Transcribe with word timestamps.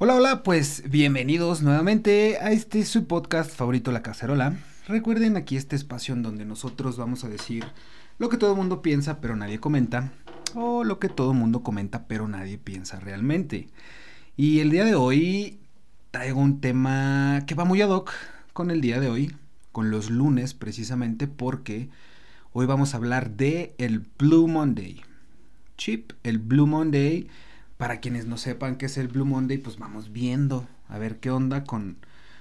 Hola, 0.00 0.14
hola, 0.14 0.42
pues 0.44 0.84
bienvenidos 0.88 1.60
nuevamente 1.60 2.38
a 2.40 2.52
este 2.52 2.84
su 2.84 3.08
podcast 3.08 3.50
favorito 3.50 3.90
La 3.90 4.00
Cacerola. 4.00 4.56
Recuerden 4.86 5.36
aquí 5.36 5.56
este 5.56 5.74
espacio 5.74 6.14
en 6.14 6.22
donde 6.22 6.44
nosotros 6.44 6.96
vamos 6.96 7.24
a 7.24 7.28
decir 7.28 7.64
lo 8.18 8.28
que 8.28 8.36
todo 8.36 8.52
el 8.52 8.56
mundo 8.56 8.80
piensa 8.80 9.20
pero 9.20 9.34
nadie 9.34 9.58
comenta 9.58 10.12
o 10.54 10.84
lo 10.84 11.00
que 11.00 11.08
todo 11.08 11.32
el 11.32 11.38
mundo 11.38 11.64
comenta 11.64 12.06
pero 12.06 12.28
nadie 12.28 12.58
piensa 12.58 13.00
realmente. 13.00 13.70
Y 14.36 14.60
el 14.60 14.70
día 14.70 14.84
de 14.84 14.94
hoy 14.94 15.58
traigo 16.12 16.38
un 16.38 16.60
tema 16.60 17.42
que 17.48 17.56
va 17.56 17.64
muy 17.64 17.82
ad 17.82 17.90
hoc 17.90 18.12
con 18.52 18.70
el 18.70 18.80
día 18.80 19.00
de 19.00 19.08
hoy, 19.08 19.34
con 19.72 19.90
los 19.90 20.10
lunes 20.10 20.54
precisamente 20.54 21.26
porque 21.26 21.88
hoy 22.52 22.66
vamos 22.66 22.94
a 22.94 22.98
hablar 22.98 23.30
de 23.30 23.74
el 23.78 24.06
Blue 24.16 24.46
Monday. 24.46 25.02
Chip, 25.76 26.12
el 26.22 26.38
Blue 26.38 26.68
Monday 26.68 27.28
para 27.78 28.00
quienes 28.00 28.26
no 28.26 28.36
sepan 28.36 28.76
qué 28.76 28.86
es 28.86 28.98
el 28.98 29.08
Blue 29.08 29.24
Monday, 29.24 29.56
pues 29.56 29.78
vamos 29.78 30.12
viendo 30.12 30.68
a 30.88 30.98
ver 30.98 31.20
qué 31.20 31.30
onda 31.30 31.64
con, 31.64 31.96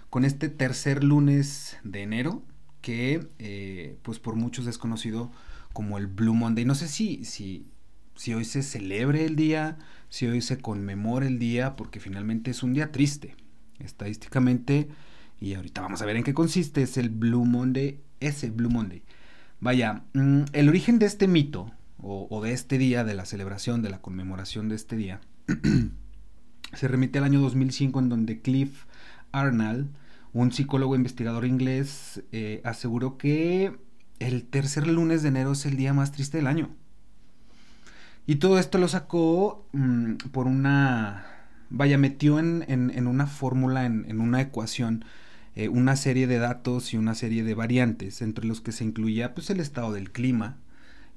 con 0.09 0.25
este 0.25 0.49
tercer 0.49 1.03
lunes 1.03 1.77
de 1.83 2.01
enero, 2.01 2.43
que 2.81 3.29
eh, 3.37 3.97
pues 4.01 4.19
por 4.19 4.35
muchos 4.35 4.65
es 4.65 4.79
conocido 4.79 5.31
como 5.73 5.99
el 5.99 6.07
Blue 6.07 6.33
Monday. 6.33 6.65
No 6.65 6.73
sé 6.73 6.87
si, 6.87 7.23
si, 7.23 7.67
si 8.15 8.33
hoy 8.33 8.45
se 8.45 8.63
celebre 8.63 9.25
el 9.25 9.35
día, 9.35 9.77
si 10.09 10.25
hoy 10.25 10.41
se 10.41 10.57
conmemora 10.57 11.27
el 11.27 11.37
día, 11.37 11.75
porque 11.75 11.99
finalmente 11.99 12.49
es 12.49 12.63
un 12.63 12.73
día 12.73 12.91
triste. 12.91 13.35
Estadísticamente, 13.77 14.89
y 15.39 15.53
ahorita 15.53 15.81
vamos 15.81 16.01
a 16.01 16.05
ver 16.05 16.15
en 16.15 16.23
qué 16.23 16.33
consiste, 16.33 16.81
es 16.81 16.97
el 16.97 17.09
Blue 17.09 17.45
Monday, 17.45 18.01
ese 18.19 18.49
Blue 18.49 18.71
Monday. 18.71 19.03
Vaya, 19.59 20.03
mm, 20.13 20.45
el 20.53 20.67
origen 20.67 20.97
de 20.97 21.05
este 21.05 21.27
mito 21.27 21.71
o, 21.99 22.41
de 22.43 22.53
este 22.53 22.77
día, 22.77 23.03
de 23.03 23.15
la 23.15 23.25
celebración, 23.25 23.81
de 23.81 23.89
la 23.89 24.01
conmemoración 24.01 24.69
de 24.69 24.75
este 24.75 24.95
día, 24.95 25.19
se 26.73 26.87
remite 26.87 27.17
al 27.17 27.25
año 27.25 27.39
2005 27.41 27.99
en 27.99 28.09
donde 28.09 28.41
Cliff 28.41 28.85
Arnold, 29.31 29.89
un 30.33 30.51
psicólogo 30.51 30.95
investigador 30.95 31.45
inglés, 31.45 32.23
eh, 32.31 32.61
aseguró 32.63 33.17
que 33.17 33.75
el 34.19 34.45
tercer 34.45 34.87
lunes 34.87 35.23
de 35.23 35.29
enero 35.29 35.53
es 35.53 35.65
el 35.65 35.77
día 35.77 35.93
más 35.93 36.11
triste 36.11 36.37
del 36.37 36.47
año. 36.47 36.69
Y 38.25 38.35
todo 38.35 38.59
esto 38.59 38.77
lo 38.77 38.87
sacó 38.87 39.65
mm, 39.71 40.15
por 40.31 40.47
una... 40.47 41.25
Vaya, 41.69 41.97
metió 41.97 42.39
en, 42.39 43.07
una 43.07 43.27
fórmula, 43.27 43.85
en, 43.85 44.21
una 44.21 44.39
ecuación, 44.39 45.03
eh, 45.55 45.67
una 45.67 45.97
serie 45.97 46.25
de 46.25 46.37
datos 46.37 46.93
y 46.93 46.97
una 46.97 47.13
serie 47.13 47.43
de 47.43 47.55
variantes, 47.55 48.21
entre 48.21 48.45
los 48.45 48.61
que 48.61 48.71
se 48.71 48.85
incluía 48.85 49.33
pues, 49.33 49.49
el 49.49 49.59
estado 49.59 49.91
del 49.91 50.11
clima, 50.11 50.57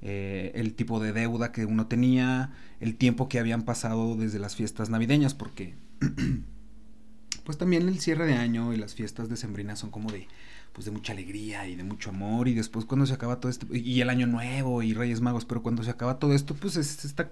eh, 0.01 0.51
el 0.55 0.73
tipo 0.73 0.99
de 0.99 1.13
deuda 1.13 1.51
que 1.51 1.65
uno 1.65 1.87
tenía, 1.87 2.51
el 2.79 2.95
tiempo 2.95 3.29
que 3.29 3.39
habían 3.39 3.63
pasado 3.63 4.15
desde 4.15 4.39
las 4.39 4.55
fiestas 4.55 4.89
navideñas, 4.89 5.35
porque 5.35 5.75
pues 7.43 7.57
también 7.57 7.87
el 7.87 7.99
cierre 7.99 8.25
de 8.25 8.33
año 8.33 8.73
y 8.73 8.77
las 8.77 8.95
fiestas 8.95 9.29
decembrinas 9.29 9.79
son 9.79 9.91
como 9.91 10.11
de 10.11 10.27
pues 10.73 10.85
de 10.85 10.91
mucha 10.91 11.11
alegría 11.11 11.67
y 11.67 11.75
de 11.75 11.83
mucho 11.83 12.11
amor 12.11 12.47
y 12.47 12.53
después 12.53 12.85
cuando 12.85 13.05
se 13.05 13.13
acaba 13.13 13.39
todo 13.39 13.49
esto 13.51 13.67
y 13.75 13.99
el 13.99 14.09
año 14.09 14.25
nuevo 14.25 14.81
y 14.81 14.93
Reyes 14.93 15.21
Magos, 15.21 15.45
pero 15.45 15.61
cuando 15.61 15.83
se 15.83 15.91
acaba 15.91 16.17
todo 16.17 16.33
esto 16.33 16.55
pues 16.55 16.77
es 16.77 17.03
esta, 17.03 17.29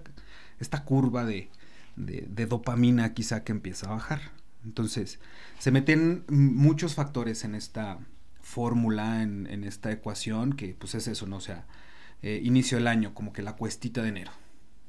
esta 0.58 0.84
curva 0.84 1.24
de, 1.24 1.48
de, 1.96 2.46
dopamina 2.46 3.14
quizá 3.14 3.42
que 3.44 3.52
empieza 3.52 3.86
a 3.86 3.94
bajar. 3.94 4.20
Entonces 4.64 5.20
se 5.58 5.70
meten 5.70 6.24
muchos 6.28 6.94
factores 6.94 7.44
en 7.44 7.54
esta 7.54 7.98
fórmula, 8.42 9.22
en, 9.22 9.46
en 9.46 9.64
esta 9.64 9.90
ecuación 9.90 10.52
que 10.52 10.74
pues 10.78 10.94
es 10.94 11.08
eso, 11.08 11.26
¿no? 11.26 11.36
O 11.36 11.40
sea, 11.40 11.66
eh, 12.22 12.40
inicio 12.44 12.78
del 12.78 12.86
año, 12.86 13.14
como 13.14 13.32
que 13.32 13.42
la 13.42 13.56
cuestita 13.56 14.02
de 14.02 14.08
enero. 14.10 14.32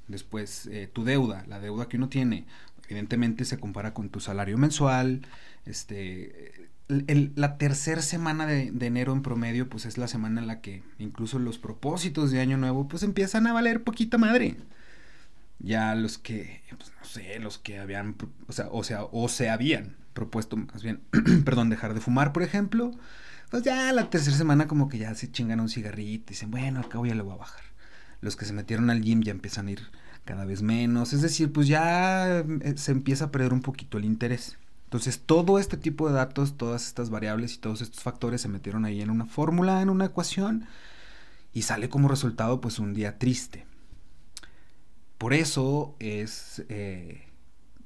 Después, 0.07 0.67
eh, 0.67 0.89
tu 0.91 1.03
deuda, 1.03 1.45
la 1.47 1.59
deuda 1.59 1.87
que 1.87 1.97
uno 1.97 2.09
tiene, 2.09 2.45
evidentemente 2.87 3.45
se 3.45 3.57
compara 3.57 3.93
con 3.93 4.09
tu 4.09 4.19
salario 4.19 4.57
mensual. 4.57 5.21
Este, 5.65 6.69
la 6.87 7.57
tercera 7.57 8.01
semana 8.01 8.45
de, 8.45 8.73
enero 8.81 9.13
en 9.13 9.21
promedio, 9.21 9.69
pues 9.69 9.85
es 9.85 9.97
la 9.97 10.07
semana 10.07 10.41
en 10.41 10.47
la 10.47 10.59
que 10.61 10.83
incluso 10.99 11.39
los 11.39 11.57
propósitos 11.57 12.31
de 12.31 12.41
año 12.41 12.57
nuevo, 12.57 12.87
pues 12.87 13.03
empiezan 13.03 13.47
a 13.47 13.53
valer 13.53 13.83
poquita 13.83 14.17
madre. 14.17 14.57
Ya 15.59 15.95
los 15.95 16.17
que, 16.17 16.63
pues 16.77 16.91
no 16.99 17.05
sé, 17.05 17.39
los 17.39 17.57
que 17.57 17.79
habían, 17.79 18.15
o 18.47 18.51
sea, 18.51 18.67
o 18.71 18.83
sea, 18.83 19.03
o 19.05 19.29
se 19.29 19.49
habían 19.49 19.95
propuesto, 20.13 20.57
más 20.57 20.83
bien, 20.83 21.01
perdón, 21.45 21.69
dejar 21.69 21.93
de 21.93 22.01
fumar, 22.01 22.33
por 22.33 22.43
ejemplo, 22.43 22.91
pues 23.51 23.63
ya 23.63 23.91
la 23.91 24.09
tercera 24.09 24.37
semana 24.37 24.65
como 24.65 24.87
que 24.87 24.97
ya 24.97 25.13
se 25.13 25.29
chingan 25.29 25.59
un 25.59 25.67
cigarrito 25.67 26.27
y 26.27 26.33
dicen, 26.33 26.49
bueno, 26.49 26.79
al 26.79 26.87
cabo 26.87 27.05
ya 27.05 27.13
lo 27.13 27.25
voy 27.25 27.33
a 27.33 27.37
bajar. 27.39 27.61
Los 28.21 28.37
que 28.37 28.45
se 28.45 28.53
metieron 28.53 28.89
al 28.89 29.01
gym 29.01 29.21
ya 29.21 29.31
empiezan 29.31 29.67
a 29.67 29.71
ir 29.71 29.81
cada 30.23 30.45
vez 30.45 30.61
menos. 30.61 31.11
Es 31.11 31.21
decir, 31.21 31.51
pues 31.51 31.67
ya 31.67 32.39
eh, 32.39 32.73
se 32.77 32.93
empieza 32.93 33.25
a 33.25 33.31
perder 33.31 33.51
un 33.51 33.61
poquito 33.61 33.97
el 33.97 34.05
interés. 34.05 34.57
Entonces 34.85 35.19
todo 35.25 35.59
este 35.59 35.75
tipo 35.75 36.07
de 36.07 36.13
datos, 36.13 36.55
todas 36.55 36.87
estas 36.87 37.09
variables 37.09 37.55
y 37.55 37.57
todos 37.57 37.81
estos 37.81 38.01
factores 38.01 38.39
se 38.39 38.47
metieron 38.47 38.85
ahí 38.85 39.01
en 39.01 39.09
una 39.09 39.25
fórmula, 39.25 39.81
en 39.81 39.89
una 39.89 40.05
ecuación 40.05 40.65
y 41.53 41.63
sale 41.63 41.89
como 41.89 42.07
resultado 42.07 42.61
pues 42.61 42.79
un 42.79 42.93
día 42.93 43.17
triste. 43.17 43.65
Por 45.17 45.33
eso 45.33 45.93
es 45.99 46.63
eh, 46.69 47.27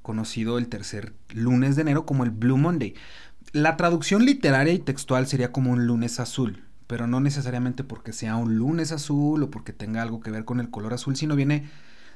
conocido 0.02 0.58
el 0.58 0.68
tercer 0.68 1.12
lunes 1.34 1.74
de 1.74 1.82
enero 1.82 2.06
como 2.06 2.22
el 2.22 2.30
Blue 2.30 2.56
Monday. 2.56 2.94
La 3.52 3.76
traducción 3.76 4.24
literaria 4.24 4.72
y 4.72 4.78
textual 4.78 5.26
sería 5.26 5.52
como 5.52 5.70
un 5.70 5.86
lunes 5.86 6.20
azul, 6.20 6.64
pero 6.86 7.06
no 7.06 7.20
necesariamente 7.20 7.84
porque 7.84 8.12
sea 8.12 8.36
un 8.36 8.56
lunes 8.56 8.92
azul 8.92 9.42
o 9.42 9.50
porque 9.50 9.72
tenga 9.72 10.02
algo 10.02 10.20
que 10.20 10.30
ver 10.30 10.44
con 10.44 10.60
el 10.60 10.70
color 10.70 10.94
azul, 10.94 11.16
sino 11.16 11.36
viene, 11.36 11.68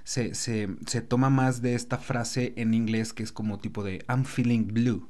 se, 0.05 0.35
se, 0.35 0.69
se 0.87 1.01
toma 1.01 1.31
más 1.31 1.63
de 1.63 1.75
esta 1.75 1.99
frase 1.99 2.53
en 2.57 2.75
inglés 2.75 3.13
que 3.13 3.23
es 3.23 3.33
como 3.33 3.59
tipo 3.59 3.83
de 3.83 4.05
I'm 4.09 4.25
feeling 4.25 4.67
blue. 4.67 5.09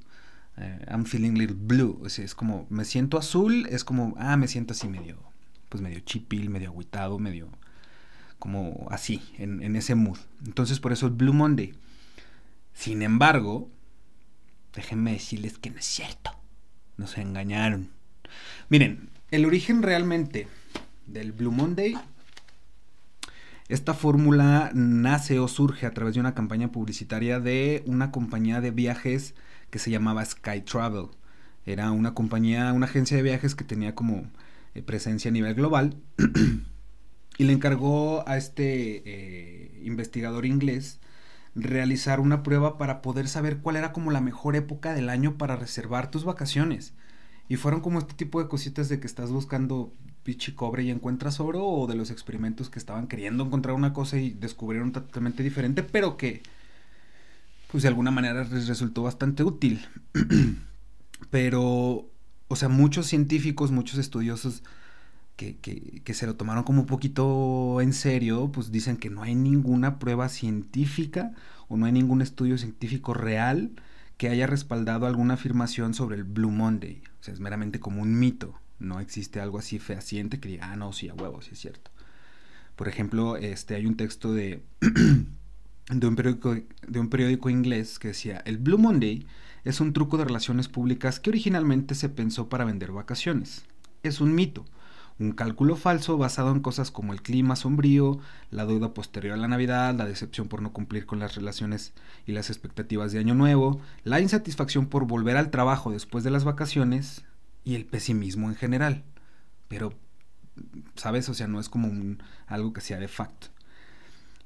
Eh, 0.56 0.86
I'm 0.90 1.04
feeling 1.04 1.32
little 1.32 1.56
blue. 1.58 2.00
O 2.04 2.08
sea, 2.08 2.24
es 2.24 2.34
como, 2.34 2.66
me 2.70 2.84
siento 2.84 3.18
azul, 3.18 3.66
es 3.70 3.84
como, 3.84 4.14
ah, 4.18 4.36
me 4.36 4.48
siento 4.48 4.72
así 4.72 4.88
medio, 4.88 5.18
pues 5.68 5.82
medio 5.82 6.00
chipil, 6.00 6.50
medio 6.50 6.68
agüitado, 6.70 7.18
medio 7.18 7.48
como 8.38 8.88
así, 8.90 9.22
en, 9.38 9.62
en 9.62 9.76
ese 9.76 9.94
mood. 9.94 10.18
Entonces 10.46 10.80
por 10.80 10.92
eso 10.92 11.06
es 11.06 11.16
Blue 11.16 11.34
Monday. 11.34 11.74
Sin 12.72 13.02
embargo, 13.02 13.68
Déjenme 14.74 15.12
decirles 15.12 15.58
que 15.58 15.70
no 15.70 15.78
es 15.78 15.84
cierto. 15.84 16.30
Nos 16.96 17.18
engañaron. 17.18 17.90
Miren, 18.68 19.10
el 19.30 19.44
origen 19.44 19.82
realmente 19.82 20.46
del 21.06 21.32
Blue 21.32 21.52
Monday, 21.52 21.96
esta 23.68 23.94
fórmula 23.94 24.70
nace 24.74 25.38
o 25.38 25.48
surge 25.48 25.86
a 25.86 25.92
través 25.92 26.14
de 26.14 26.20
una 26.20 26.34
campaña 26.34 26.72
publicitaria 26.72 27.40
de 27.40 27.82
una 27.86 28.10
compañía 28.10 28.60
de 28.60 28.70
viajes 28.70 29.34
que 29.70 29.78
se 29.78 29.90
llamaba 29.90 30.24
Sky 30.24 30.62
Travel. 30.62 31.06
Era 31.66 31.90
una 31.92 32.14
compañía, 32.14 32.72
una 32.72 32.86
agencia 32.86 33.16
de 33.16 33.22
viajes 33.22 33.54
que 33.54 33.64
tenía 33.64 33.94
como 33.94 34.28
eh, 34.74 34.82
presencia 34.82 35.30
a 35.30 35.32
nivel 35.32 35.54
global 35.54 35.96
y 37.38 37.44
le 37.44 37.52
encargó 37.52 38.28
a 38.28 38.36
este 38.36 39.02
eh, 39.04 39.80
investigador 39.84 40.46
inglés 40.46 40.98
realizar 41.54 42.20
una 42.20 42.42
prueba 42.42 42.78
para 42.78 43.02
poder 43.02 43.28
saber 43.28 43.58
cuál 43.58 43.76
era 43.76 43.92
como 43.92 44.10
la 44.10 44.20
mejor 44.20 44.56
época 44.56 44.94
del 44.94 45.08
año 45.08 45.36
para 45.36 45.56
reservar 45.56 46.10
tus 46.10 46.24
vacaciones. 46.24 46.94
Y 47.48 47.56
fueron 47.56 47.80
como 47.80 47.98
este 47.98 48.14
tipo 48.14 48.40
de 48.40 48.48
cositas 48.48 48.88
de 48.88 49.00
que 49.00 49.06
estás 49.06 49.30
buscando 49.30 49.92
pichi 50.22 50.52
cobre 50.52 50.84
y 50.84 50.90
encuentras 50.90 51.40
oro 51.40 51.66
o 51.66 51.86
de 51.86 51.96
los 51.96 52.10
experimentos 52.10 52.70
que 52.70 52.78
estaban 52.78 53.08
queriendo 53.08 53.44
encontrar 53.44 53.74
una 53.74 53.92
cosa 53.92 54.18
y 54.18 54.30
descubrieron 54.30 54.92
totalmente 54.92 55.42
diferente, 55.42 55.82
pero 55.82 56.16
que 56.16 56.42
pues 57.70 57.82
de 57.82 57.88
alguna 57.88 58.10
manera 58.10 58.44
les 58.44 58.68
resultó 58.68 59.02
bastante 59.02 59.42
útil. 59.42 59.86
pero, 61.30 62.10
o 62.48 62.56
sea, 62.56 62.68
muchos 62.68 63.06
científicos, 63.06 63.70
muchos 63.70 63.98
estudiosos 63.98 64.62
que, 65.40 66.14
se 66.14 66.26
lo 66.26 66.36
tomaron 66.36 66.64
como 66.64 66.82
un 66.82 66.86
poquito 66.86 67.80
en 67.80 67.92
serio, 67.92 68.50
pues 68.52 68.70
dicen 68.70 68.96
que 68.96 69.10
no 69.10 69.22
hay 69.22 69.34
ninguna 69.34 69.98
prueba 69.98 70.28
científica 70.28 71.32
o 71.68 71.76
no 71.76 71.86
hay 71.86 71.92
ningún 71.92 72.20
estudio 72.20 72.58
científico 72.58 73.14
real 73.14 73.70
que 74.18 74.28
haya 74.28 74.46
respaldado 74.46 75.06
alguna 75.06 75.34
afirmación 75.34 75.94
sobre 75.94 76.16
el 76.16 76.24
Blue 76.24 76.50
Monday. 76.50 77.02
O 77.20 77.24
sea, 77.24 77.32
es 77.32 77.40
meramente 77.40 77.80
como 77.80 78.02
un 78.02 78.18
mito. 78.18 78.54
No 78.78 79.00
existe 79.00 79.40
algo 79.40 79.58
así 79.58 79.78
fehaciente 79.78 80.40
que 80.40 80.48
diga, 80.48 80.72
ah, 80.72 80.76
no, 80.76 80.92
sí, 80.92 81.08
a 81.08 81.14
huevo, 81.14 81.40
sí 81.40 81.50
es 81.52 81.58
cierto. 81.58 81.90
Por 82.76 82.88
ejemplo, 82.88 83.36
este, 83.36 83.74
hay 83.74 83.86
un 83.86 83.96
texto 83.96 84.32
de, 84.34 84.62
de, 85.90 86.06
un 86.06 86.16
periódico, 86.16 86.54
de 86.54 87.00
un 87.00 87.08
periódico 87.08 87.48
inglés 87.48 87.98
que 87.98 88.08
decía, 88.08 88.42
el 88.44 88.58
Blue 88.58 88.78
Monday 88.78 89.26
es 89.64 89.80
un 89.80 89.92
truco 89.92 90.18
de 90.18 90.24
relaciones 90.24 90.68
públicas 90.68 91.18
que 91.18 91.30
originalmente 91.30 91.94
se 91.94 92.08
pensó 92.10 92.48
para 92.48 92.64
vender 92.64 92.92
vacaciones. 92.92 93.64
Es 94.02 94.20
un 94.20 94.34
mito 94.34 94.64
un 95.20 95.32
cálculo 95.32 95.76
falso 95.76 96.16
basado 96.16 96.50
en 96.50 96.60
cosas 96.60 96.90
como 96.90 97.12
el 97.12 97.20
clima 97.20 97.54
sombrío, 97.54 98.18
la 98.50 98.64
deuda 98.64 98.94
posterior 98.94 99.34
a 99.34 99.36
la 99.36 99.48
Navidad, 99.48 99.94
la 99.94 100.06
decepción 100.06 100.48
por 100.48 100.62
no 100.62 100.72
cumplir 100.72 101.04
con 101.04 101.18
las 101.18 101.34
relaciones 101.34 101.92
y 102.26 102.32
las 102.32 102.48
expectativas 102.48 103.12
de 103.12 103.18
Año 103.18 103.34
Nuevo, 103.34 103.80
la 104.02 104.20
insatisfacción 104.20 104.86
por 104.86 105.06
volver 105.06 105.36
al 105.36 105.50
trabajo 105.50 105.92
después 105.92 106.24
de 106.24 106.30
las 106.30 106.44
vacaciones 106.44 107.22
y 107.64 107.74
el 107.74 107.84
pesimismo 107.84 108.48
en 108.48 108.56
general. 108.56 109.04
Pero, 109.68 109.92
¿sabes? 110.96 111.28
O 111.28 111.34
sea, 111.34 111.46
no 111.46 111.60
es 111.60 111.68
como 111.68 111.88
un, 111.88 112.22
algo 112.46 112.72
que 112.72 112.80
sea 112.80 112.98
de 112.98 113.08
facto. 113.08 113.48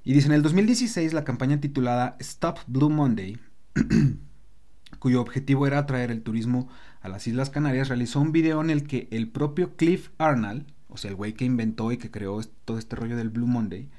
Y 0.03 0.13
dice, 0.13 0.27
en 0.27 0.35
el 0.35 0.43
2016 0.43 1.13
la 1.13 1.25
campaña 1.25 1.61
titulada 1.61 2.17
Stop 2.19 2.59
Blue 2.67 2.91
Monday 2.91 3.39
cuyo 4.99 5.21
objetivo 5.21 5.67
era 5.67 5.79
atraer 5.79 6.11
el 6.11 6.23
turismo 6.23 6.69
a 7.05 7.09
las 7.11 7.27
Islas 7.27 7.51
Canarias, 7.51 7.89
realizó 7.89 8.19
un 8.19 8.33
video 8.33 8.63
en 8.63 8.71
el 8.71 8.87
que 8.87 9.09
el 9.11 9.29
propio 9.29 9.77
Cliff 9.77 10.09
Arnold, 10.17 10.65
o 10.89 10.97
sea, 10.97 11.11
el 11.11 11.17
güey 11.17 11.35
que 11.35 11.45
inventó 11.45 11.93
y 11.93 11.99
que 11.99 12.11
creó 12.11 12.41
todo 12.65 12.79
este 12.79 12.97
rollo 12.97 13.15
del 13.15 13.29
Blue 13.29 13.47
Monday, 13.47 13.91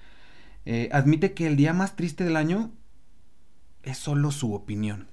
eh, 0.66 0.90
admite 0.92 1.36
que 1.36 1.46
el 1.46 1.56
día 1.56 1.72
más 1.72 1.96
triste 1.96 2.24
del 2.24 2.36
año 2.36 2.72
es 3.84 4.00
solo 4.00 4.32
su 4.32 4.56
opinión. 4.56 5.08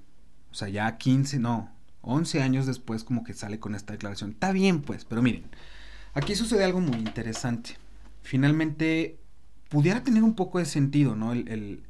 O 0.51 0.55
sea, 0.55 0.71
ya 0.71 0.97
15, 0.97 1.39
no, 1.39 1.71
11 2.01 2.43
años 2.43 2.65
después 2.65 3.05
como 3.05 3.25
que 3.25 3.35
sale 3.35 3.61
con 3.61 3.75
esta 3.75 3.93
declaración. 3.93 4.31
Está 4.31 4.53
bien, 4.53 4.81
pues, 4.81 5.05
pero 5.05 5.21
miren, 5.21 5.51
aquí 6.15 6.35
sucede 6.35 6.65
algo 6.65 6.81
muy 6.81 6.97
interesante. 6.97 7.77
Finalmente, 8.23 9.19
pudiera 9.69 10.03
tener 10.03 10.23
un 10.23 10.35
poco 10.35 10.61
de 10.61 10.65
sentido, 10.65 11.15
¿no? 11.15 11.33
El, 11.33 11.47
el, 11.49 11.83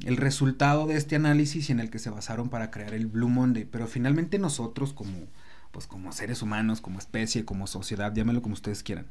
resultado 0.00 0.86
de 0.86 0.96
este 0.96 1.16
análisis 1.16 1.70
en 1.70 1.80
el 1.80 1.90
que 1.90 1.98
se 1.98 2.10
basaron 2.10 2.48
para 2.48 2.70
crear 2.70 2.94
el 2.94 3.06
Blue 3.06 3.28
Monday, 3.28 3.64
pero 3.64 3.86
finalmente 3.86 4.38
nosotros 4.38 4.92
como, 4.92 5.26
pues 5.70 5.86
como 5.86 6.12
seres 6.12 6.42
humanos, 6.42 6.80
como 6.80 6.98
especie, 6.98 7.44
como 7.44 7.66
sociedad, 7.66 8.12
llámelo 8.14 8.42
como 8.42 8.54
ustedes 8.54 8.82
quieran, 8.82 9.06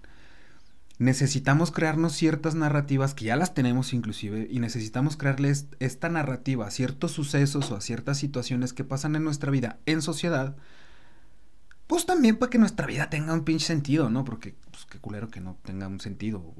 necesitamos 0.99 1.71
crearnos 1.71 2.13
ciertas 2.13 2.55
narrativas 2.55 3.13
que 3.13 3.25
ya 3.25 3.35
las 3.35 3.53
tenemos 3.53 3.93
inclusive 3.93 4.47
y 4.49 4.59
necesitamos 4.59 5.17
crearles 5.17 5.67
esta 5.79 6.09
narrativa 6.09 6.67
a 6.67 6.71
ciertos 6.71 7.11
sucesos 7.11 7.71
o 7.71 7.75
a 7.75 7.81
ciertas 7.81 8.17
situaciones 8.17 8.73
que 8.73 8.83
pasan 8.83 9.15
en 9.15 9.23
nuestra 9.23 9.51
vida 9.51 9.79
en 9.85 10.01
sociedad, 10.01 10.55
pues 11.87 12.05
también 12.05 12.37
para 12.37 12.49
que 12.49 12.59
nuestra 12.59 12.87
vida 12.87 13.09
tenga 13.09 13.33
un 13.33 13.43
pinche 13.43 13.65
sentido, 13.65 14.09
¿no? 14.09 14.23
Porque, 14.23 14.55
pues 14.71 14.85
qué 14.85 14.99
culero 14.99 15.29
que 15.29 15.41
no 15.41 15.57
tenga 15.63 15.87
un 15.87 15.99
sentido, 15.99 16.53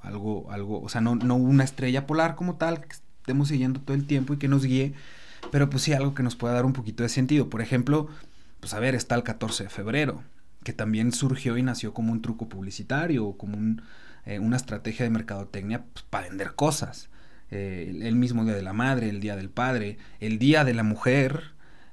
algo, 0.00 0.50
algo, 0.50 0.80
o 0.80 0.88
sea, 0.88 1.00
no, 1.00 1.16
no 1.16 1.34
una 1.34 1.64
estrella 1.64 2.06
polar 2.06 2.36
como 2.36 2.56
tal, 2.56 2.86
estemos 3.24 3.48
siguiendo 3.48 3.80
todo 3.80 3.96
el 3.96 4.06
tiempo 4.06 4.34
y 4.34 4.36
que 4.36 4.48
nos 4.48 4.66
guíe, 4.66 4.92
pero 5.50 5.70
pues 5.70 5.82
sí 5.82 5.94
algo 5.94 6.14
que 6.14 6.22
nos 6.22 6.36
pueda 6.36 6.52
dar 6.52 6.66
un 6.66 6.74
poquito 6.74 7.02
de 7.02 7.08
sentido. 7.08 7.48
Por 7.48 7.62
ejemplo, 7.62 8.08
pues 8.60 8.74
a 8.74 8.80
ver, 8.80 8.94
está 8.94 9.14
el 9.14 9.22
14 9.22 9.64
de 9.64 9.70
febrero, 9.70 10.22
que 10.62 10.74
también 10.74 11.10
surgió 11.10 11.56
y 11.56 11.62
nació 11.62 11.94
como 11.94 12.12
un 12.12 12.20
truco 12.20 12.50
publicitario 12.50 13.24
o 13.24 13.38
como 13.38 13.80
eh, 14.26 14.40
una 14.40 14.58
estrategia 14.58 15.04
de 15.06 15.10
mercadotecnia 15.10 15.84
pues, 15.94 16.04
para 16.10 16.28
vender 16.28 16.54
cosas. 16.54 17.08
Eh, 17.50 17.98
el 18.02 18.14
mismo 18.14 18.44
Día 18.44 18.52
de 18.52 18.62
la 18.62 18.74
Madre, 18.74 19.08
el 19.08 19.20
Día 19.20 19.36
del 19.36 19.48
Padre, 19.48 19.96
el 20.20 20.38
Día 20.38 20.64
de 20.64 20.74
la 20.74 20.82
Mujer, 20.82 21.52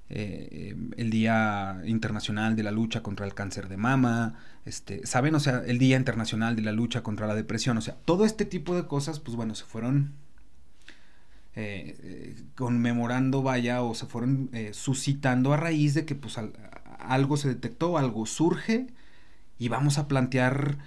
eh, 0.10 0.76
el 0.98 1.10
Día 1.12 1.82
Internacional 1.86 2.58
de 2.58 2.64
la 2.64 2.72
Lucha 2.72 3.02
contra 3.02 3.26
el 3.26 3.34
Cáncer 3.34 3.70
de 3.70 3.78
Mama, 3.78 4.36
este, 4.66 5.08
¿saben? 5.08 5.34
O 5.36 5.40
sea, 5.40 5.64
el 5.66 5.78
Día 5.78 5.96
Internacional 5.96 6.58
de 6.58 6.64
la 6.64 6.74
Lucha 6.74 7.04
contra 7.04 7.26
la 7.26 7.36
Depresión, 7.36 7.78
o 7.78 7.82
sea, 7.82 7.96
todo 8.04 8.26
este 8.26 8.44
tipo 8.44 8.76
de 8.76 8.86
cosas, 8.86 9.22
pues 9.22 9.38
bueno, 9.38 9.56
se 9.56 9.64
fueron 9.64 10.12
conmemorando, 12.56 13.42
vaya, 13.44 13.82
o 13.84 13.94
se 13.94 14.06
fueron 14.06 14.50
suscitando 14.72 15.54
a 15.54 15.58
raíz 15.58 15.94
de 15.94 16.06
que 16.06 16.16
pues 16.16 16.38
algo 17.00 17.38
se 17.38 17.50
detectó, 17.50 17.98
algo 17.98 18.26
surge 18.26 18.88
y 19.60 19.68
vamos 19.68 19.98
a 19.98 20.08
plantear 20.08 20.78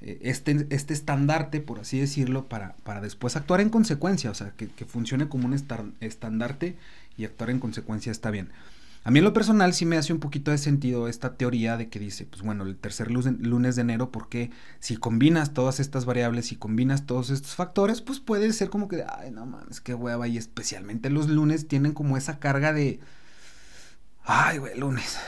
eh, 0.00 0.18
este, 0.22 0.66
este 0.70 0.92
estandarte, 0.92 1.60
por 1.60 1.80
así 1.80 1.98
decirlo, 1.98 2.46
para, 2.46 2.76
para 2.82 3.00
después 3.00 3.36
actuar 3.36 3.60
en 3.60 3.70
consecuencia, 3.70 4.30
o 4.30 4.34
sea, 4.34 4.52
que, 4.56 4.68
funcione 4.84 5.28
como 5.28 5.46
un 5.46 5.54
estandarte 6.00 6.76
y 7.16 7.24
actuar 7.24 7.50
en 7.50 7.58
consecuencia 7.58 8.12
está 8.12 8.30
bien. 8.30 8.50
A 9.06 9.10
mí 9.10 9.18
en 9.18 9.24
lo 9.26 9.34
personal 9.34 9.74
sí 9.74 9.84
me 9.84 9.98
hace 9.98 10.14
un 10.14 10.18
poquito 10.18 10.50
de 10.50 10.56
sentido 10.56 11.08
esta 11.08 11.36
teoría 11.36 11.76
de 11.76 11.90
que 11.90 11.98
dice, 11.98 12.24
pues 12.24 12.40
bueno, 12.40 12.64
el 12.64 12.78
tercer 12.78 13.10
lunes 13.10 13.76
de 13.76 13.82
enero, 13.82 14.10
porque 14.10 14.50
si 14.80 14.96
combinas 14.96 15.52
todas 15.52 15.78
estas 15.78 16.06
variables, 16.06 16.52
y 16.52 16.56
combinas 16.56 17.04
todos 17.04 17.28
estos 17.28 17.54
factores, 17.54 18.00
pues 18.00 18.20
puede 18.20 18.50
ser 18.54 18.70
como 18.70 18.88
que, 18.88 19.04
ay, 19.06 19.30
no 19.30 19.44
mames, 19.44 19.82
qué 19.82 19.92
hueva, 19.92 20.26
y 20.26 20.38
especialmente 20.38 21.10
los 21.10 21.28
lunes 21.28 21.68
tienen 21.68 21.92
como 21.92 22.16
esa 22.16 22.38
carga 22.38 22.72
de, 22.72 22.98
ay, 24.24 24.56
güey, 24.56 24.78
lunes, 24.78 25.18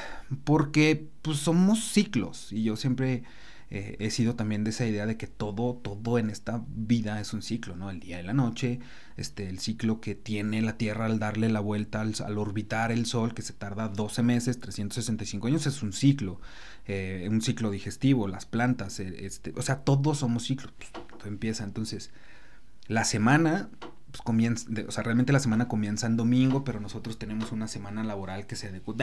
porque 0.45 1.09
pues 1.21 1.37
somos 1.37 1.93
ciclos 1.93 2.53
y 2.53 2.63
yo 2.63 2.77
siempre 2.77 3.25
eh, 3.69 3.97
he 3.99 4.11
sido 4.11 4.37
también 4.37 4.63
de 4.63 4.71
esa 4.71 4.87
idea 4.87 5.07
de 5.07 5.17
que 5.17 5.27
todo, 5.27 5.75
todo 5.75 6.19
en 6.19 6.31
esta 6.31 6.63
vida 6.69 7.21
es 7.21 7.33
un 7.33 7.43
ciclo, 7.43 7.75
¿no? 7.75 7.91
El 7.91 7.99
día 7.99 8.21
y 8.21 8.23
la 8.23 8.33
noche, 8.33 8.79
este, 9.17 9.49
el 9.49 9.59
ciclo 9.59 10.01
que 10.01 10.15
tiene 10.15 10.63
la 10.63 10.77
Tierra 10.77 11.07
al 11.07 11.19
darle 11.19 11.49
la 11.49 11.61
vuelta 11.61 12.01
al, 12.01 12.39
orbitar 12.39 12.93
el 12.93 13.07
Sol, 13.07 13.35
que 13.35 13.43
se 13.43 13.53
tarda 13.53 13.89
12 13.89 14.23
meses, 14.23 14.61
365 14.61 15.49
años, 15.49 15.67
es 15.67 15.83
un 15.83 15.93
ciclo, 15.93 16.41
eh, 16.87 17.27
un 17.29 17.43
ciclo 17.43 17.71
digestivo, 17.71 18.29
las 18.29 18.47
plantas, 18.47 19.01
eh, 19.01 19.27
este, 19.27 19.53
o 19.57 19.63
sea, 19.63 19.81
todos 19.81 20.19
somos 20.19 20.45
ciclos, 20.45 20.73
pues, 20.79 20.91
todo 20.93 21.29
empieza, 21.29 21.65
entonces, 21.65 22.13
la 22.87 23.05
semana 23.05 23.69
pues, 24.13 24.23
comienza, 24.23 24.69
o 24.87 24.93
sea, 24.93 25.03
realmente 25.03 25.33
la 25.33 25.41
semana 25.41 25.67
comienza 25.67 26.07
en 26.07 26.17
domingo, 26.17 26.63
pero 26.63 26.79
nosotros 26.79 27.19
tenemos 27.19 27.51
una 27.51 27.67
semana 27.67 28.05
laboral 28.05 28.47
que 28.47 28.55
se 28.55 28.69
adecua. 28.69 28.95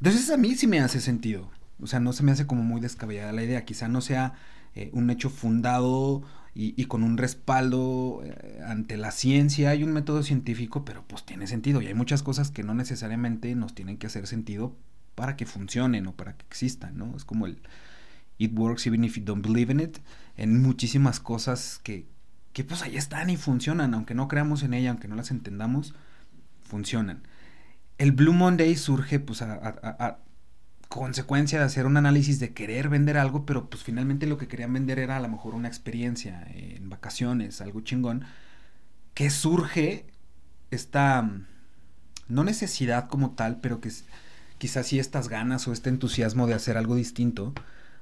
Entonces 0.00 0.30
a 0.30 0.36
mí 0.36 0.54
sí 0.54 0.66
me 0.66 0.80
hace 0.80 1.00
sentido. 1.00 1.50
O 1.82 1.86
sea, 1.86 2.00
no 2.00 2.12
se 2.12 2.22
me 2.22 2.32
hace 2.32 2.46
como 2.46 2.62
muy 2.62 2.80
descabellada 2.80 3.32
la 3.32 3.42
idea. 3.42 3.64
Quizá 3.64 3.88
no 3.88 4.00
sea 4.00 4.34
eh, 4.74 4.90
un 4.92 5.10
hecho 5.10 5.30
fundado 5.30 6.22
y, 6.54 6.84
con 6.86 7.02
un 7.02 7.16
respaldo 7.16 8.22
eh, 8.24 8.60
ante 8.66 8.96
la 8.96 9.12
ciencia 9.12 9.74
y 9.74 9.84
un 9.84 9.92
método 9.92 10.22
científico, 10.22 10.84
pero 10.84 11.04
pues 11.06 11.24
tiene 11.24 11.46
sentido. 11.46 11.80
Y 11.80 11.86
hay 11.86 11.94
muchas 11.94 12.22
cosas 12.22 12.50
que 12.50 12.62
no 12.62 12.74
necesariamente 12.74 13.54
nos 13.54 13.74
tienen 13.74 13.96
que 13.96 14.06
hacer 14.06 14.26
sentido 14.26 14.76
para 15.14 15.36
que 15.36 15.46
funcionen 15.46 16.06
o 16.06 16.12
para 16.14 16.36
que 16.36 16.44
existan, 16.46 16.96
¿no? 16.98 17.14
Es 17.16 17.24
como 17.24 17.46
el 17.46 17.60
it 18.38 18.56
works 18.58 18.86
even 18.86 19.04
if 19.04 19.16
you 19.16 19.24
don't 19.24 19.46
believe 19.46 19.72
in 19.72 19.80
it. 19.80 19.98
En 20.36 20.62
muchísimas 20.62 21.20
cosas 21.20 21.80
que, 21.82 22.06
que 22.52 22.64
pues 22.64 22.82
ahí 22.82 22.96
están 22.96 23.30
y 23.30 23.36
funcionan, 23.36 23.94
aunque 23.94 24.14
no 24.14 24.28
creamos 24.28 24.62
en 24.62 24.74
ella, 24.74 24.90
aunque 24.90 25.08
no 25.08 25.16
las 25.16 25.30
entendamos, 25.30 25.94
funcionan 26.62 27.22
el 28.00 28.12
Blue 28.12 28.32
Monday 28.32 28.76
surge 28.76 29.20
pues 29.20 29.42
a, 29.42 30.16
consecuencia 30.90 31.60
de 31.60 31.66
hacer 31.66 31.86
un 31.86 31.96
análisis 31.96 32.40
de 32.40 32.52
querer 32.52 32.88
vender 32.88 33.16
algo, 33.16 33.46
pero 33.46 33.70
pues 33.70 33.84
finalmente 33.84 34.26
lo 34.26 34.38
que 34.38 34.48
querían 34.48 34.72
vender 34.72 34.98
era 34.98 35.16
a 35.16 35.20
lo 35.20 35.28
mejor 35.28 35.54
una 35.54 35.68
experiencia 35.68 36.44
en 36.52 36.90
vacaciones, 36.90 37.60
algo 37.60 37.80
chingón, 37.82 38.24
que 39.14 39.30
surge 39.30 40.06
esta, 40.72 41.30
no 42.26 42.42
necesidad 42.42 43.08
como 43.08 43.30
tal, 43.36 43.60
pero 43.60 43.80
que 43.80 43.92
quizás 44.58 44.88
sí 44.88 44.98
estas 44.98 45.28
ganas 45.28 45.68
o 45.68 45.72
este 45.72 45.90
entusiasmo 45.90 46.48
de 46.48 46.54
hacer 46.54 46.76
algo 46.76 46.96
distinto 46.96 47.54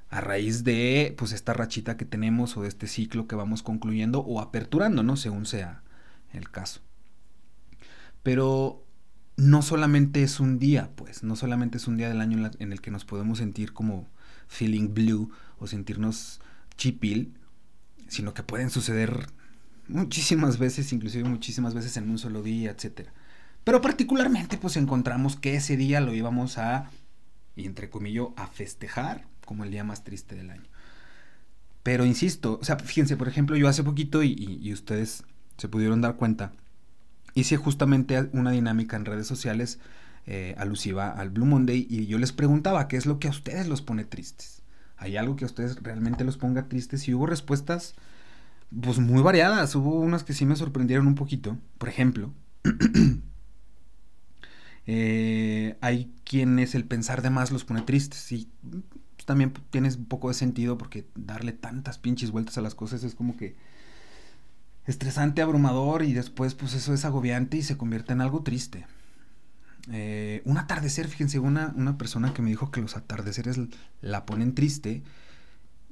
a 0.09 0.23
raíz 0.23 0.65
de 0.65 1.15
pues 1.19 1.33
esta 1.33 1.53
rachita 1.53 1.99
que 1.99 2.07
tenemos 2.07 2.57
o 2.57 2.63
de 2.63 2.69
este 2.69 2.87
ciclo 2.87 3.27
que 3.29 3.37
vamos 3.37 3.63
concluyendo 3.63 4.21
o 4.21 4.41
aperturando, 4.41 5.03
¿no? 5.03 5.19
Según 5.19 5.45
sea 5.45 5.83
el 6.33 6.51
caso. 6.51 6.81
Pero 8.23 8.88
no 9.39 9.63
solamente 9.63 10.25
es 10.25 10.41
un 10.41 10.59
día, 10.59 10.91
pues, 10.97 11.23
no 11.23 11.37
solamente 11.37 11.79
es 11.79 11.87
un 11.87 11.97
día 11.97 12.09
del 12.09 12.21
año 12.21 12.51
en, 12.59 12.73
el 12.73 12.81
que 12.81 12.91
nos 12.91 13.05
podemos 13.05 13.39
sentir 13.39 13.73
como 13.73 14.09
feeling 14.49 14.93
blue 14.93 15.31
o 15.61 15.69
sentirnos 15.69 16.41
chipil, 16.77 17.35
sino 18.09 18.35
que 18.35 18.43
pueden 18.43 18.69
suceder 18.69 19.29
muchísimas 19.87 20.59
veces, 20.59 20.93
inclusive 20.93 21.29
muchísimas 21.29 21.73
veces 21.73 21.97
en 21.97 22.11
un 22.11 22.19
solo 22.19 22.43
día, 22.43 22.73
etcétera. 22.73 23.13
Pero 23.63 23.81
particularmente, 23.81 24.59
pues 24.59 24.77
encontramos 24.77 25.37
que 25.37 25.55
ese 25.55 25.77
día 25.77 26.01
lo 26.01 26.13
íbamos 26.15 26.59
a, 26.59 26.91
y 27.55 27.67
entre 27.67 27.91
comillas, 27.91 28.27
a 28.35 28.49
festejar 28.49 29.29
como 29.47 29.63
el 29.63 29.71
día 29.71 29.85
más 29.85 30.03
triste 30.03 30.35
del 30.35 30.51
año. 30.51 30.69
Pero 31.85 32.05
insisto, 32.05 32.59
o 32.61 32.65
sea, 32.65 32.77
fíjense, 32.77 33.17
por 33.17 33.29
ejemplo, 33.29 33.55
yo 33.57 33.69
hace 33.69 33.85
poquito, 33.85 34.25
y 34.25 34.73
ustedes 34.73 35.23
se 35.59 35.69
pudieron 35.69 36.01
dar 36.01 36.17
cuenta, 36.17 36.53
hice 37.41 37.57
justamente 37.57 38.29
una 38.33 38.51
dinámica 38.51 38.97
en 38.97 39.05
redes 39.05 39.27
sociales 39.27 39.79
eh, 40.27 40.55
alusiva 40.59 41.11
al 41.11 41.31
Blue 41.31 41.47
Monday 41.47 41.87
y 41.89 42.07
yo 42.07 42.19
les 42.19 42.33
preguntaba 42.33 42.89
qué 42.89 42.97
es 42.97 43.07
lo 43.07 43.19
que 43.19 43.29
a 43.29 43.31
ustedes 43.31 43.69
los 43.69 43.83
pone 43.83 44.05
tristes. 44.05 44.63
¿Hay 44.97 45.17
algo 45.17 45.37
que 45.37 45.45
a 45.45 45.47
ustedes 45.47 45.81
realmente 45.83 46.25
los 46.25 46.37
ponga 46.37 46.69
tristes? 46.69 47.07
Y 47.09 47.15
hubo 47.15 47.27
respuestas 47.27 47.95
pues 48.83 48.99
muy 48.99 49.23
variadas. 49.23 49.75
Hubo 49.75 50.01
unas 50.01 50.25
que 50.25 50.35
sí 50.35 50.45
me 50.45 50.57
sorprendieron 50.57 51.07
un 51.07 51.15
poquito. 51.15 51.57
Por 51.79 51.89
ejemplo, 51.89 52.33
eh, 54.87 55.77
hay 55.81 56.13
quienes 56.25 56.75
el 56.75 56.85
pensar 56.85 57.23
de 57.23 57.31
más 57.31 57.53
los 57.53 57.65
pone 57.65 57.83
tristes. 57.83 58.33
Y 58.33 58.49
pues, 59.17 59.25
también 59.25 59.53
tienes 59.71 59.97
un 59.97 60.07
poco 60.07 60.29
de 60.29 60.35
sentido 60.35 60.77
porque 60.77 61.07
darle 61.15 61.53
tantas 61.53 61.99
pinches 61.99 62.33
vueltas 62.33 62.59
a 62.59 62.63
las 62.63 62.75
cosas 62.75 63.05
es 63.05 63.15
como 63.15 63.37
que 63.37 63.57
estresante, 64.89 65.43
abrumador 65.43 66.03
y 66.03 66.15
después 66.15 66.55
pues 66.55 66.75
eso 66.75 66.93
es 66.95 67.05
agobiante 67.05 67.59
y 67.59 67.63
se 67.63 67.77
convierte 67.77 68.15
en 68.15 68.21
algo 68.21 68.43
triste. 68.43 68.87
Eh, 69.91 70.43
un 70.45 70.59
atardecer, 70.59 71.09
fíjense, 71.09 71.39
una, 71.39 71.73
una 71.77 71.97
persona 71.97 72.35
que 72.35 72.43
me 72.43 72.51
dijo 72.51 72.71
que 72.71 72.81
los 72.81 72.97
atardeceres 72.97 73.59
la 74.01 74.27
ponen 74.27 74.55
triste. 74.55 75.03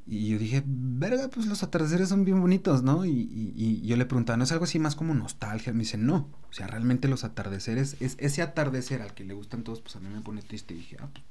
Y 0.09 0.29
yo 0.29 0.39
dije, 0.39 0.63
verga, 0.65 1.29
pues 1.29 1.47
los 1.47 1.63
atardeceres 1.63 2.09
son 2.09 2.25
bien 2.25 2.41
bonitos, 2.41 2.83
¿no? 2.83 3.05
Y, 3.05 3.83
yo 3.85 3.97
le 3.97 4.07
preguntaba, 4.07 4.37
¿no 4.37 4.45
es 4.45 4.53
algo 4.53 4.65
así 4.65 4.79
más 4.79 4.95
como 4.95 5.15
nostalgia? 5.15 5.73
Me 5.73 5.81
dice, 5.81 5.99
no. 5.99 6.29
O 6.49 6.53
sea, 6.53 6.67
realmente 6.69 7.09
los 7.09 7.25
atardeceres, 7.25 7.97
es 8.01 8.17
ese 8.19 8.41
atardecer 8.41 9.03
al 9.03 9.15
que 9.15 9.25
le 9.25 9.35
gustan 9.35 9.65
todos, 9.65 9.81
pues 9.81 9.97
a 9.97 10.01
mí 10.01 10.09
me 10.09 10.21
pone 10.21 10.43
triste. 10.43 10.75
Y 10.75 10.79
dije, 10.79 10.97
ah, 11.01 11.09
pues, 11.13 11.25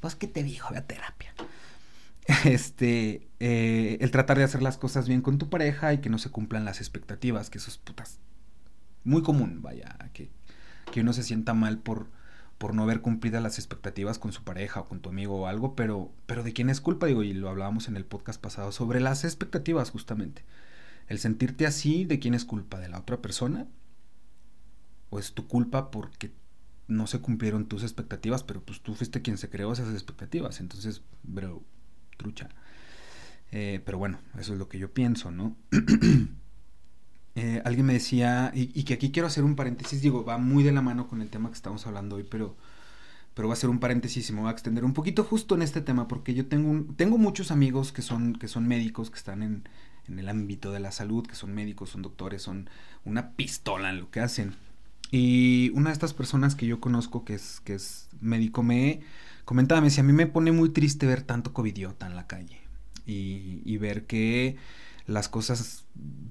pues 0.00 0.14
¿qué 0.14 0.26
te 0.26 0.42
dijo? 0.42 0.68
Ve 0.70 0.78
a 0.78 0.86
terapia. 0.86 1.32
este, 2.44 3.28
eh, 3.40 3.98
el 4.00 4.10
tratar 4.10 4.38
de 4.38 4.44
hacer 4.44 4.62
las 4.62 4.78
cosas 4.78 5.08
bien 5.08 5.22
con 5.22 5.38
tu 5.38 5.50
pareja 5.50 5.92
y 5.92 5.98
que 5.98 6.10
no 6.10 6.18
se 6.18 6.30
cumplan 6.30 6.64
las 6.64 6.80
expectativas, 6.80 7.50
que 7.50 7.58
eso 7.58 7.70
es 7.70 7.78
putas 7.78 8.20
muy 9.08 9.22
común, 9.22 9.62
vaya, 9.62 9.96
que, 10.12 10.30
que 10.92 11.00
uno 11.00 11.12
se 11.12 11.22
sienta 11.22 11.54
mal 11.54 11.78
por, 11.78 12.08
por 12.58 12.74
no 12.74 12.82
haber 12.82 13.00
cumplido 13.00 13.40
las 13.40 13.58
expectativas 13.58 14.18
con 14.18 14.32
su 14.32 14.44
pareja 14.44 14.80
o 14.80 14.88
con 14.88 15.00
tu 15.00 15.08
amigo 15.08 15.40
o 15.40 15.46
algo, 15.46 15.74
pero, 15.74 16.12
pero 16.26 16.42
¿de 16.42 16.52
quién 16.52 16.68
es 16.70 16.80
culpa? 16.80 17.06
Digo, 17.06 17.22
y 17.22 17.32
lo 17.32 17.48
hablábamos 17.48 17.88
en 17.88 17.96
el 17.96 18.04
podcast 18.04 18.40
pasado 18.40 18.70
sobre 18.70 19.00
las 19.00 19.24
expectativas 19.24 19.90
justamente. 19.90 20.44
El 21.06 21.18
sentirte 21.18 21.66
así, 21.66 22.04
¿de 22.04 22.18
quién 22.18 22.34
es 22.34 22.44
culpa? 22.44 22.78
¿De 22.78 22.88
la 22.88 22.98
otra 22.98 23.22
persona? 23.22 23.66
¿O 25.10 25.18
es 25.18 25.32
tu 25.32 25.48
culpa 25.48 25.90
porque 25.90 26.32
no 26.86 27.06
se 27.06 27.20
cumplieron 27.20 27.66
tus 27.66 27.82
expectativas, 27.82 28.42
pero 28.44 28.62
pues 28.62 28.82
tú 28.82 28.94
fuiste 28.94 29.22
quien 29.22 29.38
se 29.38 29.48
creó 29.48 29.72
esas 29.72 29.94
expectativas? 29.94 30.60
Entonces, 30.60 31.02
bro, 31.22 31.62
trucha. 32.18 32.50
Eh, 33.50 33.80
pero 33.84 33.96
bueno, 33.96 34.18
eso 34.38 34.52
es 34.52 34.58
lo 34.58 34.68
que 34.68 34.78
yo 34.78 34.92
pienso, 34.92 35.30
¿no? 35.30 35.56
Eh, 37.40 37.62
alguien 37.64 37.86
me 37.86 37.92
decía, 37.92 38.50
y, 38.52 38.82
que 38.82 38.94
aquí 38.94 39.12
quiero 39.12 39.28
hacer 39.28 39.44
un 39.44 39.54
paréntesis, 39.54 40.02
digo, 40.02 40.24
va 40.24 40.38
muy 40.38 40.64
de 40.64 40.72
la 40.72 40.82
mano 40.82 41.06
con 41.06 41.22
el 41.22 41.28
tema 41.30 41.48
que 41.50 41.54
estamos 41.54 41.86
hablando 41.86 42.16
hoy, 42.16 42.26
pero, 42.28 42.56
pero 43.34 43.46
va 43.46 43.54
a 43.54 43.56
ser 43.56 43.70
un 43.70 43.78
paréntesis 43.78 44.28
y 44.28 44.32
me 44.32 44.40
voy 44.40 44.48
a 44.48 44.52
extender 44.52 44.84
un 44.84 44.92
poquito 44.92 45.22
justo 45.22 45.54
en 45.54 45.62
este 45.62 45.80
tema, 45.80 46.08
porque 46.08 46.34
yo 46.34 46.46
tengo, 46.46 46.92
tengo 46.96 47.16
muchos 47.16 47.52
amigos 47.52 47.92
que 47.92 48.02
son, 48.02 48.34
que 48.34 48.48
son 48.48 48.66
médicos, 48.66 49.08
que 49.08 49.18
están 49.18 49.44
en, 49.44 49.68
en 50.08 50.18
el 50.18 50.28
ámbito 50.28 50.72
de 50.72 50.80
la 50.80 50.90
salud, 50.90 51.28
que 51.28 51.36
son 51.36 51.54
médicos, 51.54 51.90
son 51.90 52.02
doctores, 52.02 52.42
son 52.42 52.68
una 53.04 53.30
pistola 53.36 53.90
en 53.90 54.00
lo 54.00 54.10
que 54.10 54.18
hacen. 54.18 54.56
Y 55.12 55.70
una 55.74 55.90
de 55.90 55.94
estas 55.94 56.14
personas 56.14 56.56
que 56.56 56.66
yo 56.66 56.80
conozco, 56.80 57.24
que 57.24 57.34
es, 57.34 57.60
que 57.60 57.74
es 57.74 58.08
médico, 58.20 58.62
me 58.62 59.00
comentaba, 59.48 59.80
me 59.80 59.86
decía, 59.86 60.02
a 60.02 60.06
mí 60.06 60.12
me 60.12 60.26
pone 60.26 60.52
muy 60.52 60.68
triste 60.68 61.06
ver 61.06 61.22
tanto 61.22 61.54
covidiota 61.54 62.06
en 62.06 62.16
la 62.16 62.26
calle 62.26 62.60
y, 63.06 63.62
y 63.64 63.78
ver 63.78 64.04
que 64.04 64.56
las 65.06 65.30
cosas, 65.30 65.86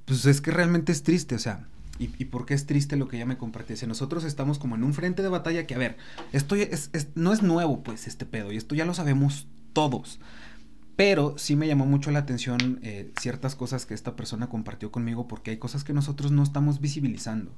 pues 0.05 0.27
es 0.27 0.39
que 0.39 0.51
realmente 0.51 0.91
es 0.91 1.01
triste, 1.01 1.33
o 1.33 1.39
sea, 1.39 1.65
¿Y, 2.00 2.12
y 2.19 2.25
por 2.25 2.45
qué 2.45 2.53
es 2.53 2.67
triste 2.67 2.95
lo 2.95 3.07
que 3.07 3.17
ella 3.17 3.25
me 3.25 3.39
compartió? 3.39 3.75
Si 3.75 3.88
nosotros 3.88 4.24
estamos 4.24 4.59
como 4.59 4.75
en 4.75 4.83
un 4.83 4.93
frente 4.93 5.24
de 5.24 5.29
batalla 5.29 5.65
que, 5.65 5.74
a 5.74 5.79
ver, 5.79 5.97
esto 6.31 6.53
es, 6.53 6.91
no 7.15 7.33
es 7.33 7.41
nuevo, 7.41 7.81
pues, 7.81 8.05
este 8.05 8.27
pedo, 8.27 8.51
y 8.51 8.57
esto 8.57 8.75
ya 8.75 8.86
lo 8.86 8.93
sabemos 8.93 9.47
todos. 9.74 10.19
Pero 10.95 11.39
sí 11.39 11.55
me 11.55 11.65
llamó 11.65 11.88
mucho 11.88 12.12
la 12.12 12.19
atención 12.19 12.79
eh, 12.83 13.12
ciertas 13.19 13.55
cosas 13.55 13.88
que 13.88 13.95
esta 13.95 14.15
persona 14.15 14.47
compartió 14.47 14.91
conmigo 14.91 15.27
porque 15.27 15.50
hay 15.50 15.57
cosas 15.57 15.83
que 15.83 15.93
nosotros 15.93 16.31
no 16.31 16.43
estamos 16.43 16.81
visibilizando. 16.81 17.51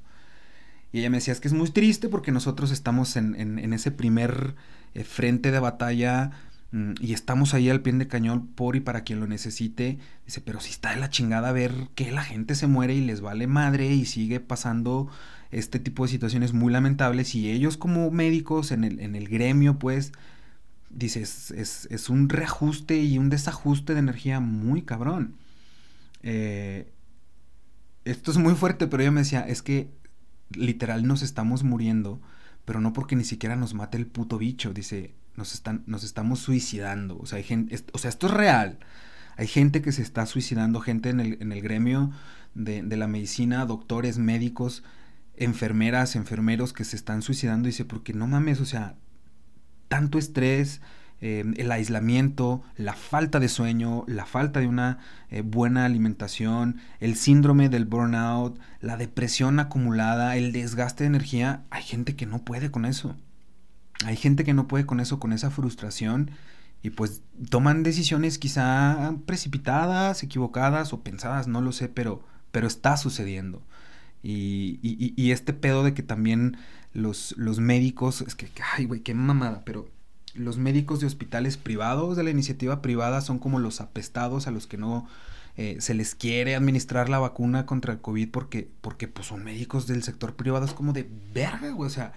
Y 0.91 0.99
ella 0.99 1.09
me 1.09 1.17
decía, 1.17 1.33
es 1.33 1.39
que 1.39 1.47
es 1.47 1.53
muy 1.53 1.69
triste 1.69 2.09
porque 2.09 2.31
nosotros 2.31 2.71
estamos 2.71 3.15
en, 3.15 3.35
en, 3.35 3.73
ese 3.73 3.91
primer 3.91 4.55
eh, 4.95 5.03
frente 5.03 5.51
de 5.51 5.59
batalla 5.59 6.31
Mm, 6.71 6.93
y 6.99 7.13
estamos 7.13 7.53
ahí 7.55 7.69
al 7.69 7.81
pie 7.81 7.93
de 7.93 8.07
cañón 8.07 8.47
por 8.47 8.75
y 8.75 8.79
para 8.79 9.03
quien 9.03 9.19
lo 9.19 9.27
necesite. 9.27 9.97
Dice, 10.25 10.41
pero 10.41 10.59
si 10.59 10.71
está 10.71 10.91
de 10.91 10.97
la 10.97 11.09
chingada 11.09 11.51
ver 11.51 11.89
que 11.95 12.11
la 12.11 12.23
gente 12.23 12.55
se 12.55 12.67
muere 12.67 12.93
y 12.95 13.01
les 13.05 13.21
vale 13.21 13.47
madre 13.47 13.93
y 13.93 14.05
sigue 14.05 14.39
pasando 14.39 15.09
este 15.51 15.79
tipo 15.79 16.03
de 16.03 16.11
situaciones 16.11 16.53
muy 16.53 16.71
lamentables 16.71 17.33
y 17.35 17.49
ellos 17.49 17.77
como 17.77 18.11
médicos 18.11 18.71
en 18.71 18.83
el, 18.83 18.99
en 18.99 19.15
el 19.15 19.27
gremio, 19.27 19.79
pues, 19.79 20.11
dice, 20.91 21.21
es, 21.21 22.09
un 22.09 22.29
reajuste 22.29 22.97
y 23.01 23.17
un 23.17 23.29
desajuste 23.29 23.93
de 23.93 23.99
energía 23.99 24.39
muy 24.39 24.83
cabrón. 24.83 25.35
Eh, 26.23 26.91
esto 28.05 28.31
es 28.31 28.37
muy 28.37 28.55
fuerte, 28.55 28.87
pero 28.87 29.03
ella 29.03 29.11
me 29.11 29.21
decía, 29.21 29.41
es 29.41 29.61
que 29.61 29.89
literal 30.51 31.05
nos 31.07 31.21
estamos 31.21 31.63
muriendo, 31.63 32.21
pero 32.65 32.81
no 32.81 32.93
porque 32.93 33.15
ni 33.15 33.23
siquiera 33.23 33.55
nos 33.55 33.73
mate 33.73 33.97
el 33.97 34.07
puto 34.07 34.37
bicho. 34.37 34.73
Dice, 34.73 35.13
nos, 35.35 35.53
están, 35.53 35.83
nos 35.87 36.03
estamos 36.03 36.39
suicidando. 36.39 37.17
O 37.17 37.25
sea, 37.25 37.37
hay 37.37 37.43
gente, 37.43 37.79
o 37.93 37.97
sea, 37.97 38.09
esto 38.09 38.27
es 38.27 38.33
real. 38.33 38.79
Hay 39.37 39.47
gente 39.47 39.81
que 39.81 39.91
se 39.91 40.01
está 40.01 40.25
suicidando, 40.25 40.81
gente 40.81 41.09
en 41.09 41.19
el, 41.19 41.37
en 41.41 41.51
el 41.51 41.61
gremio 41.61 42.11
de, 42.55 42.83
de, 42.83 42.97
la 42.97 43.07
medicina, 43.07 43.65
doctores, 43.65 44.17
médicos, 44.17 44.83
enfermeras, 45.37 46.15
enfermeros 46.15 46.73
que 46.73 46.83
se 46.83 46.95
están 46.95 47.21
suicidando. 47.21 47.67
Dice, 47.67 47.85
porque 47.85 48.13
no 48.13 48.27
mames, 48.27 48.59
o 48.59 48.65
sea, 48.65 48.95
tanto 49.87 50.17
estrés, 50.17 50.81
eh, 51.21 51.43
el 51.57 51.71
aislamiento, 51.71 52.63
la 52.77 52.93
falta 52.93 53.39
de 53.39 53.49
sueño, 53.49 54.05
la 54.07 54.25
falta 54.25 54.61
de 54.61 54.67
una 54.67 54.99
eh, 55.29 55.41
buena 55.41 55.85
alimentación, 55.85 56.77
el 56.99 57.15
síndrome 57.15 57.67
del 57.67 57.85
burnout, 57.85 58.57
la 58.79 58.95
depresión 58.95 59.59
acumulada, 59.59 60.37
el 60.37 60.53
desgaste 60.53 61.03
de 61.03 61.09
energía, 61.09 61.63
hay 61.71 61.83
gente 61.83 62.15
que 62.15 62.25
no 62.25 62.43
puede 62.43 62.71
con 62.71 62.85
eso. 62.85 63.17
Hay 64.05 64.15
gente 64.15 64.45
que 64.45 64.53
no 64.53 64.67
puede 64.67 64.85
con 64.85 65.01
eso, 65.01 65.19
con 65.19 65.33
esa 65.33 65.51
frustración, 65.51 66.31
y 66.81 66.91
pues 66.91 67.21
toman 67.49 67.83
decisiones 67.83 68.37
quizá 68.37 69.13
precipitadas, 69.25 70.23
equivocadas 70.23 70.93
o 70.93 71.01
pensadas, 71.03 71.47
no 71.47 71.61
lo 71.61 71.73
sé, 71.73 71.89
pero, 71.89 72.23
pero 72.51 72.67
está 72.67 72.95
sucediendo. 72.95 73.61
Y, 74.23 74.79
y, 74.81 75.31
este 75.31 75.53
pedo 75.53 75.83
de 75.83 75.93
que 75.93 76.03
también 76.03 76.57
los, 76.93 77.33
los 77.37 77.59
médicos, 77.59 78.21
es 78.21 78.35
que, 78.35 78.49
ay, 78.75 78.85
güey, 78.85 78.99
qué 78.99 79.13
mamada, 79.13 79.63
pero 79.65 79.89
los 80.39 80.57
médicos 80.57 80.99
de 80.99 81.07
hospitales 81.07 81.57
privados, 81.57 82.17
de 82.17 82.23
la 82.23 82.29
iniciativa 82.29 82.81
privada, 82.81 83.21
son 83.21 83.39
como 83.39 83.59
los 83.59 83.81
apestados 83.81 84.47
a 84.47 84.51
los 84.51 84.67
que 84.67 84.77
no 84.77 85.07
eh, 85.57 85.77
se 85.79 85.93
les 85.93 86.15
quiere 86.15 86.55
administrar 86.55 87.09
la 87.09 87.19
vacuna 87.19 87.65
contra 87.65 87.93
el 87.93 87.99
COVID 87.99 88.29
porque, 88.29 88.69
porque 88.81 89.07
pues 89.07 89.27
son 89.27 89.43
médicos 89.43 89.87
del 89.87 90.03
sector 90.03 90.35
privado, 90.35 90.65
es 90.65 90.73
como 90.73 90.93
de 90.93 91.09
verga, 91.33 91.71
güey, 91.71 91.87
o 91.87 91.91
sea, 91.91 92.13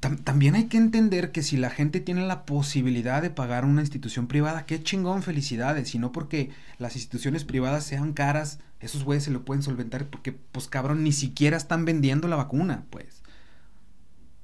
también 0.00 0.54
hay 0.54 0.66
que 0.66 0.76
entender 0.76 1.32
que 1.32 1.42
si 1.42 1.56
la 1.56 1.70
gente 1.70 1.98
tiene 2.00 2.24
la 2.26 2.46
posibilidad 2.46 3.20
de 3.20 3.30
pagar 3.30 3.64
una 3.64 3.80
institución 3.80 4.28
privada, 4.28 4.64
qué 4.64 4.80
chingón, 4.80 5.22
felicidades. 5.22 5.94
Y 5.94 5.98
no 5.98 6.12
porque 6.12 6.50
las 6.78 6.94
instituciones 6.94 7.44
privadas 7.44 7.84
sean 7.84 8.12
caras, 8.12 8.60
esos 8.78 9.02
güeyes 9.02 9.24
se 9.24 9.32
lo 9.32 9.44
pueden 9.44 9.62
solventar 9.62 10.06
porque, 10.06 10.32
pues 10.32 10.68
cabrón, 10.68 11.02
ni 11.02 11.10
siquiera 11.10 11.56
están 11.56 11.84
vendiendo 11.84 12.28
la 12.28 12.36
vacuna, 12.36 12.84
pues. 12.90 13.17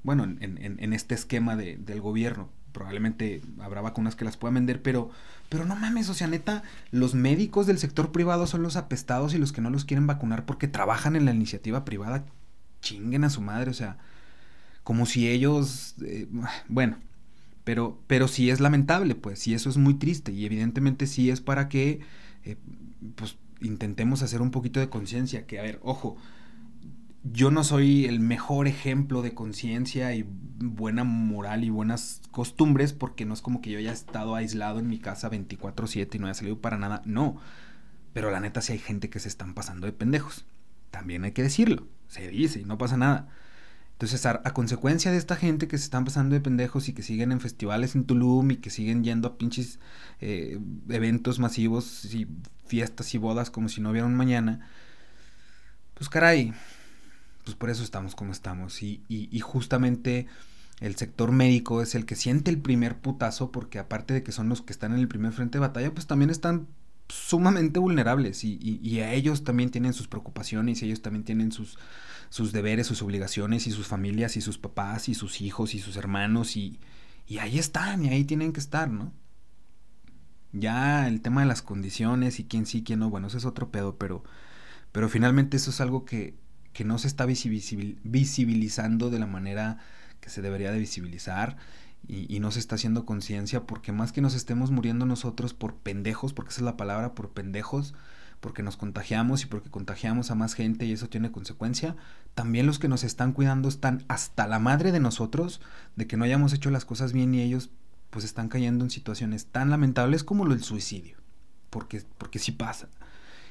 Bueno, 0.05 0.23
en, 0.23 0.39
en, 0.41 0.93
este 0.93 1.15
esquema 1.15 1.57
de, 1.57 1.77
del 1.77 2.01
gobierno. 2.01 2.51
Probablemente 2.73 3.43
habrá 3.61 3.81
vacunas 3.81 4.15
que 4.15 4.25
las 4.25 4.37
puedan 4.37 4.55
vender, 4.55 4.83
pero, 4.83 5.11
pero 5.49 5.65
no 5.65 5.75
mames, 5.75 6.09
o 6.09 6.15
sea, 6.15 6.29
neta, 6.29 6.63
los 6.93 7.15
médicos 7.15 7.67
del 7.67 7.79
sector 7.79 8.13
privado 8.13 8.47
son 8.47 8.63
los 8.63 8.77
apestados 8.77 9.35
y 9.35 9.39
los 9.39 9.53
que 9.53 9.61
no 9.61 9.71
los 9.71 9.85
quieren 9.85 10.07
vacunar 10.07 10.45
porque 10.45 10.69
trabajan 10.69 11.17
en 11.17 11.25
la 11.25 11.33
iniciativa 11.33 11.85
privada. 11.85 12.25
Chinguen 12.81 13.25
a 13.25 13.31
su 13.31 13.41
madre, 13.41 13.71
o 13.71 13.75
sea 13.75 13.97
como 14.85 15.07
si 15.07 15.29
ellos, 15.29 15.95
eh, 16.05 16.29
bueno, 16.69 16.99
pero, 17.65 17.99
pero 18.07 18.29
sí 18.29 18.51
es 18.51 18.61
lamentable, 18.61 19.15
pues, 19.15 19.41
sí 19.41 19.55
eso 19.55 19.71
es 19.71 19.79
muy 19.79 19.95
triste 19.95 20.31
y 20.31 20.45
evidentemente 20.45 21.07
sí 21.07 21.31
es 21.31 21.41
para 21.41 21.69
que, 21.69 22.01
eh, 22.45 22.57
pues, 23.17 23.37
intentemos 23.63 24.23
hacer 24.23 24.43
un 24.43 24.51
poquito 24.51 24.79
de 24.79 24.91
conciencia, 24.91 25.47
que, 25.47 25.59
a 25.59 25.63
ver, 25.63 25.81
ojo, 25.83 26.17
yo 27.25 27.51
no 27.51 27.65
soy 27.65 28.05
el 28.05 28.21
mejor 28.21 28.69
ejemplo 28.69 29.23
de 29.23 29.35
conciencia 29.35 30.15
y 30.15 30.27
buena 30.29 31.05
moral 31.05 31.65
y 31.65 31.71
buenas 31.71 32.21
costumbres 32.31 32.93
porque 32.93 33.25
no 33.25 33.33
es 33.33 33.41
como 33.41 33.63
que 33.63 33.71
yo 33.71 33.79
haya 33.79 33.93
estado 33.93 34.35
aislado 34.35 34.79
en 34.79 34.89
mi 34.89 34.99
casa 34.99 35.31
24/7 35.31 36.17
y 36.17 36.19
no 36.19 36.27
haya 36.27 36.35
salido 36.35 36.61
para 36.61 36.77
nada, 36.77 37.03
no, 37.07 37.39
pero 38.13 38.31
la 38.31 38.41
neta 38.41 38.61
sí 38.61 38.75
hay 38.75 38.79
gente 38.79 39.09
que 39.09 39.21
se 39.21 39.29
están 39.29 39.55
pasando 39.55 39.87
de 39.87 39.93
pendejos, 39.93 40.45
también 40.91 41.25
hay 41.25 41.33
que 41.33 41.43
decirlo, 41.43 41.87
se 42.09 42.29
dice 42.29 42.61
y 42.61 42.65
no 42.65 42.79
pasa 42.79 42.97
nada. 42.97 43.29
Entonces, 43.93 44.27
a, 44.27 44.43
consecuencia 44.53 45.13
de 45.13 45.19
esta 45.19 45.37
gente 45.37 45.69
que 45.69 45.79
se 45.79 45.85
están 45.85 46.05
pasando 46.05 46.35
de 46.35 46.41
pendejos 46.41 46.89
y 46.89 46.95
que 46.95 47.03
siguen 47.03 47.31
en 47.33 47.41
festivales 47.41 47.95
en 47.95 48.05
Tulum 48.05 48.51
y 48.51 48.57
que 48.57 48.71
siguen 48.71 49.05
yendo 49.05 49.29
a 49.29 49.39
pinches 49.39 49.79
eh, 50.21 50.59
eventos 50.89 51.39
masivos 51.39 52.05
y 52.13 52.27
fiestas 52.67 53.15
y 53.15 53.19
bodas 53.19 53.51
como 53.51 53.69
si 53.69 53.81
no 53.81 53.91
hubiera 53.91 54.07
un 54.07 54.17
mañana, 54.17 54.69
pues 55.95 56.09
caray, 56.11 56.53
pues 57.45 57.57
por 57.57 57.71
eso 57.71 57.83
estamos 57.83 58.15
como 58.15 58.33
estamos. 58.33 58.83
Y, 58.83 59.03
y, 59.09 59.41
justamente 59.41 60.27
el 60.81 60.97
sector 60.97 61.31
médico 61.33 61.83
es 61.83 61.95
el 61.95 62.07
que 62.07 62.17
siente 62.17 62.51
el 62.51 62.59
primer 62.59 62.99
putazo 62.99 63.53
porque 63.53 63.79
aparte 63.79 64.15
de 64.15 64.23
que 64.23 64.33
son 64.33 64.49
los 64.49 64.63
que 64.63 64.73
están 64.73 64.93
en 64.93 64.99
el 64.99 65.09
primer 65.09 65.33
frente 65.33 65.59
de 65.59 65.61
batalla, 65.61 65.93
pues 65.93 66.07
también 66.07 66.31
están 66.31 66.67
sumamente 67.09 67.79
vulnerables 67.79 68.45
y, 68.45 68.59
y 68.61 69.01
a 69.01 69.13
ellos 69.13 69.45
también 69.45 69.71
tienen 69.71 69.93
sus 69.93 70.09
preocupaciones 70.09 70.83
y 70.83 70.87
ellos 70.87 71.03
también 71.03 71.25
tienen 71.25 71.53
sus 71.53 71.79
sus 72.35 72.51
deberes, 72.51 72.89
sus 72.89 73.01
obligaciones 73.01 73.69
y 73.69 73.71
sus 73.71 73.87
familias 73.87 74.37
y 74.37 74.41
sus 74.41 74.59
papás 74.59 75.09
y 75.09 75.15
sus 75.15 75.41
hijos 75.41 75.73
y 75.75 75.79
sus 75.79 75.97
hermanos 75.97 76.57
y, 76.57 76.81
y 77.29 77.39
ahí 77.39 77.61
están 77.61 78.05
y 78.05 78.09
ahí 78.09 78.25
tienen 78.25 78.53
que 78.53 78.59
estar, 78.59 78.91
¿no? 78.91 79.13
Ya 80.51 81.07
el 81.07 81.21
tema 81.21 81.43
de 81.43 81.47
las 81.47 81.63
condiciones 81.63 82.41
y 82.41 82.45
quién 82.45 82.67
sí, 82.67 82.83
quién 82.83 82.99
no, 82.99 83.09
bueno, 83.09 83.29
eso 83.29 83.39
es 83.39 83.45
otro 83.45 83.71
pedo, 83.71 83.99
pero, 83.99 84.25
pero 84.91 85.09
finalmente 85.09 85.57
eso 85.57 85.71
es 85.71 85.81
algo 85.81 86.05
que, 86.05 86.35
que 86.75 86.85
no 86.85 86.99
se 86.99 87.07
está 87.07 87.25
visibilizando 87.25 89.09
de 89.09 89.19
la 89.19 89.27
manera 89.27 89.79
que 90.21 90.29
se 90.29 90.43
debería 90.43 90.71
de 90.73 90.79
visibilizar 90.79 91.57
y, 92.07 92.35
y 92.35 92.41
no 92.41 92.51
se 92.51 92.59
está 92.59 92.75
haciendo 92.75 93.07
conciencia 93.07 93.63
porque 93.63 93.93
más 93.93 94.13
que 94.13 94.21
nos 94.21 94.35
estemos 94.35 94.71
muriendo 94.71 95.07
nosotros 95.07 95.55
por 95.55 95.77
pendejos, 95.77 96.35
porque 96.35 96.51
esa 96.51 96.61
es 96.61 96.65
la 96.65 96.77
palabra, 96.77 97.15
por 97.15 97.31
pendejos, 97.31 97.95
porque 98.41 98.63
nos 98.63 98.77
contagiamos 98.77 99.43
y 99.43 99.47
porque 99.47 99.71
contagiamos 99.71 100.31
a 100.31 100.35
más 100.35 100.53
gente 100.53 100.85
y 100.85 100.93
eso 100.93 101.09
tiene 101.09 101.33
consecuencia, 101.33 101.97
también 102.35 102.67
los 102.67 102.79
que 102.79 102.89
nos 102.89 103.05
están 103.05 103.33
cuidando 103.33 103.71
están 103.71 104.05
hasta 104.09 104.47
la 104.47 104.59
madre 104.59 104.93
de 104.93 105.01
nosotros 105.01 105.63
de 105.97 106.07
que 106.07 106.19
no 106.19 106.25
hayamos 106.25 106.53
hecho 106.53 106.71
las 106.71 106.85
cosas 106.85 107.15
bien 107.15 107.35
y 107.35 107.41
ellos 107.41 107.71
pues 108.11 108.25
están 108.25 108.49
cayendo 108.49 108.85
en 108.85 108.91
situaciones 108.91 109.47
tan 109.47 109.71
lamentables 109.71 110.25
como 110.25 110.45
lo 110.45 110.55
del 110.55 110.63
suicidio, 110.63 111.17
porque, 111.71 112.03
porque 112.19 112.39
sí 112.39 112.53
pasa. 112.53 112.89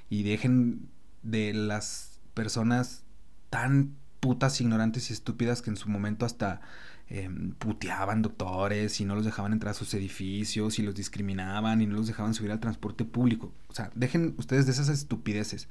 Y 0.09 0.23
dejen 0.23 0.89
de 1.23 1.53
las 1.53 2.19
personas 2.33 3.02
tan 3.53 3.93
putas 4.19 4.59
ignorantes 4.61 5.11
y 5.11 5.13
estúpidas 5.13 5.61
que 5.61 5.69
en 5.69 5.77
su 5.77 5.87
momento 5.87 6.25
hasta 6.25 6.59
em, 7.07 7.51
puteaban 7.51 8.23
doctores 8.23 8.99
y 8.99 9.05
no 9.05 9.13
los 9.13 9.25
dejaban 9.25 9.53
entrar 9.53 9.71
a 9.71 9.73
sus 9.75 9.93
edificios 9.93 10.79
y 10.79 10.81
los 10.81 10.95
discriminaban 10.95 11.79
y 11.79 11.85
no 11.85 11.97
los 11.97 12.07
dejaban 12.07 12.33
subir 12.33 12.51
al 12.51 12.59
transporte 12.59 13.05
público. 13.05 13.53
O 13.67 13.75
sea, 13.75 13.91
dejen 13.93 14.33
ustedes 14.39 14.65
de 14.65 14.71
esas 14.71 14.89
estupideces. 14.89 15.67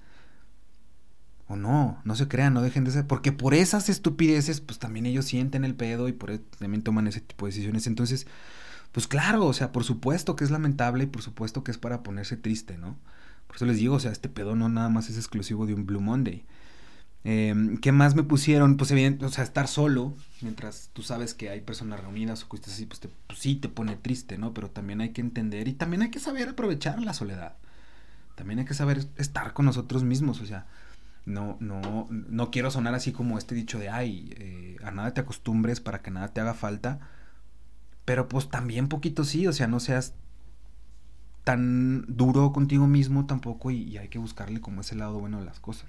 O 1.48 1.56
no, 1.56 2.00
no 2.04 2.14
se 2.14 2.28
crean, 2.28 2.54
no 2.54 2.62
dejen 2.62 2.84
de 2.84 2.92
ser. 2.92 3.08
Porque 3.08 3.32
por 3.32 3.52
esas 3.52 3.88
estupideces, 3.88 4.60
pues 4.60 4.78
también 4.78 5.06
ellos 5.06 5.24
sienten 5.24 5.64
el 5.64 5.74
pedo 5.74 6.06
y 6.06 6.12
por 6.12 6.30
eso 6.30 6.44
también 6.60 6.84
toman 6.84 7.08
ese 7.08 7.20
tipo 7.20 7.46
de 7.46 7.50
decisiones. 7.50 7.88
Entonces, 7.88 8.28
pues 8.92 9.08
claro, 9.08 9.44
o 9.46 9.52
sea, 9.52 9.72
por 9.72 9.82
supuesto 9.82 10.36
que 10.36 10.44
es 10.44 10.52
lamentable 10.52 11.02
y 11.02 11.08
por 11.08 11.22
supuesto 11.22 11.64
que 11.64 11.72
es 11.72 11.78
para 11.78 12.04
ponerse 12.04 12.36
triste, 12.36 12.78
¿no? 12.78 12.96
Por 13.48 13.56
eso 13.56 13.66
les 13.66 13.78
digo, 13.78 13.96
o 13.96 14.00
sea, 14.00 14.12
este 14.12 14.28
pedo 14.28 14.54
no 14.54 14.68
nada 14.68 14.88
más 14.88 15.10
es 15.10 15.16
exclusivo 15.16 15.66
de 15.66 15.74
un 15.74 15.84
Blue 15.84 16.00
Monday. 16.00 16.44
Em, 17.24 17.78
¿Qué 17.78 17.92
más 17.92 18.14
me 18.14 18.24
pusieron? 18.24 18.76
Pues 18.76 18.90
evidente, 18.90 19.24
o 19.24 19.28
sea, 19.28 19.44
estar 19.44 19.68
solo, 19.68 20.14
mientras 20.40 20.90
tú 20.92 21.02
sabes 21.02 21.34
que 21.34 21.50
hay 21.50 21.60
personas 21.60 22.00
reunidas 22.00 22.42
o 22.42 22.48
cosas 22.48 22.74
así, 22.74 22.86
pues, 22.86 23.00
pues, 23.26 23.38
sí 23.38 23.56
te 23.56 23.68
pone 23.68 23.96
triste, 23.96 24.38
¿no? 24.38 24.52
Pero 24.54 24.70
también 24.70 25.00
hay 25.00 25.10
que 25.10 25.20
entender 25.20 25.68
y 25.68 25.72
también 25.72 26.02
hay 26.02 26.10
que 26.10 26.20
saber 26.20 26.48
aprovechar 26.48 27.00
la 27.00 27.14
soledad. 27.14 27.56
También 28.34 28.60
hay 28.60 28.64
que 28.64 28.74
saber 28.74 29.06
estar 29.16 29.52
con 29.52 29.66
nosotros 29.66 30.04
mismos, 30.04 30.40
o 30.40 30.46
sea, 30.46 30.66
no, 31.24 31.56
no, 31.60 32.08
no 32.10 32.50
quiero 32.50 32.70
sonar 32.70 32.94
así 32.94 33.12
como 33.12 33.38
este 33.38 33.54
dicho 33.54 33.78
de, 33.78 33.88
ay, 33.88 34.34
eh, 34.38 34.76
a 34.82 34.90
nada 34.90 35.14
te 35.14 35.20
acostumbres 35.20 35.80
para 35.80 36.02
que 36.02 36.10
nada 36.10 36.28
te 36.28 36.40
haga 36.40 36.54
falta, 36.54 37.00
pero 38.04 38.28
pues 38.28 38.48
también 38.48 38.88
poquito 38.88 39.24
sí, 39.24 39.46
o 39.46 39.52
sea, 39.52 39.68
no 39.68 39.78
seas 39.80 40.14
tan 41.44 42.04
duro 42.08 42.52
contigo 42.52 42.86
mismo 42.86 43.26
tampoco 43.26 43.70
y, 43.70 43.96
hay 43.98 44.08
que 44.08 44.18
buscarle 44.18 44.60
como 44.60 44.80
ese 44.80 44.96
lado 44.96 45.18
bueno 45.18 45.38
de 45.38 45.44
las 45.46 45.60
cosas. 45.60 45.88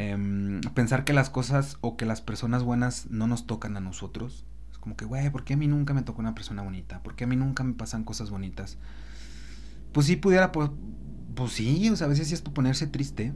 Em, 0.00 0.60
pensar 0.74 1.02
que 1.02 1.12
las 1.12 1.28
cosas 1.28 1.76
o 1.80 1.96
que 1.96 2.06
las 2.06 2.20
personas 2.20 2.62
buenas 2.62 3.10
no 3.10 3.26
nos 3.26 3.48
tocan 3.48 3.76
a 3.76 3.80
nosotros. 3.80 4.46
Es 4.70 4.78
como 4.78 4.96
que, 4.96 5.04
güey, 5.04 5.28
¿por 5.30 5.42
qué 5.42 5.54
a 5.54 5.56
mí 5.56 5.66
nunca 5.66 5.92
me 5.92 6.02
tocó 6.02 6.20
una 6.20 6.36
persona 6.36 6.62
bonita? 6.62 7.02
¿Por 7.02 7.16
qué 7.16 7.24
a 7.24 7.26
mí 7.26 7.34
nunca 7.34 7.64
me 7.64 7.74
pasan 7.74 8.04
cosas 8.04 8.30
bonitas? 8.30 8.78
Pues 9.90 10.06
sí 10.06 10.14
pudiera, 10.14 10.52
pues, 10.52 10.70
pues 11.34 11.50
sí, 11.50 11.90
o 11.90 11.96
sea, 11.96 12.06
a 12.06 12.10
veces 12.10 12.28
sí 12.28 12.34
es 12.34 12.42
ponerse 12.42 12.86
triste, 12.86 13.32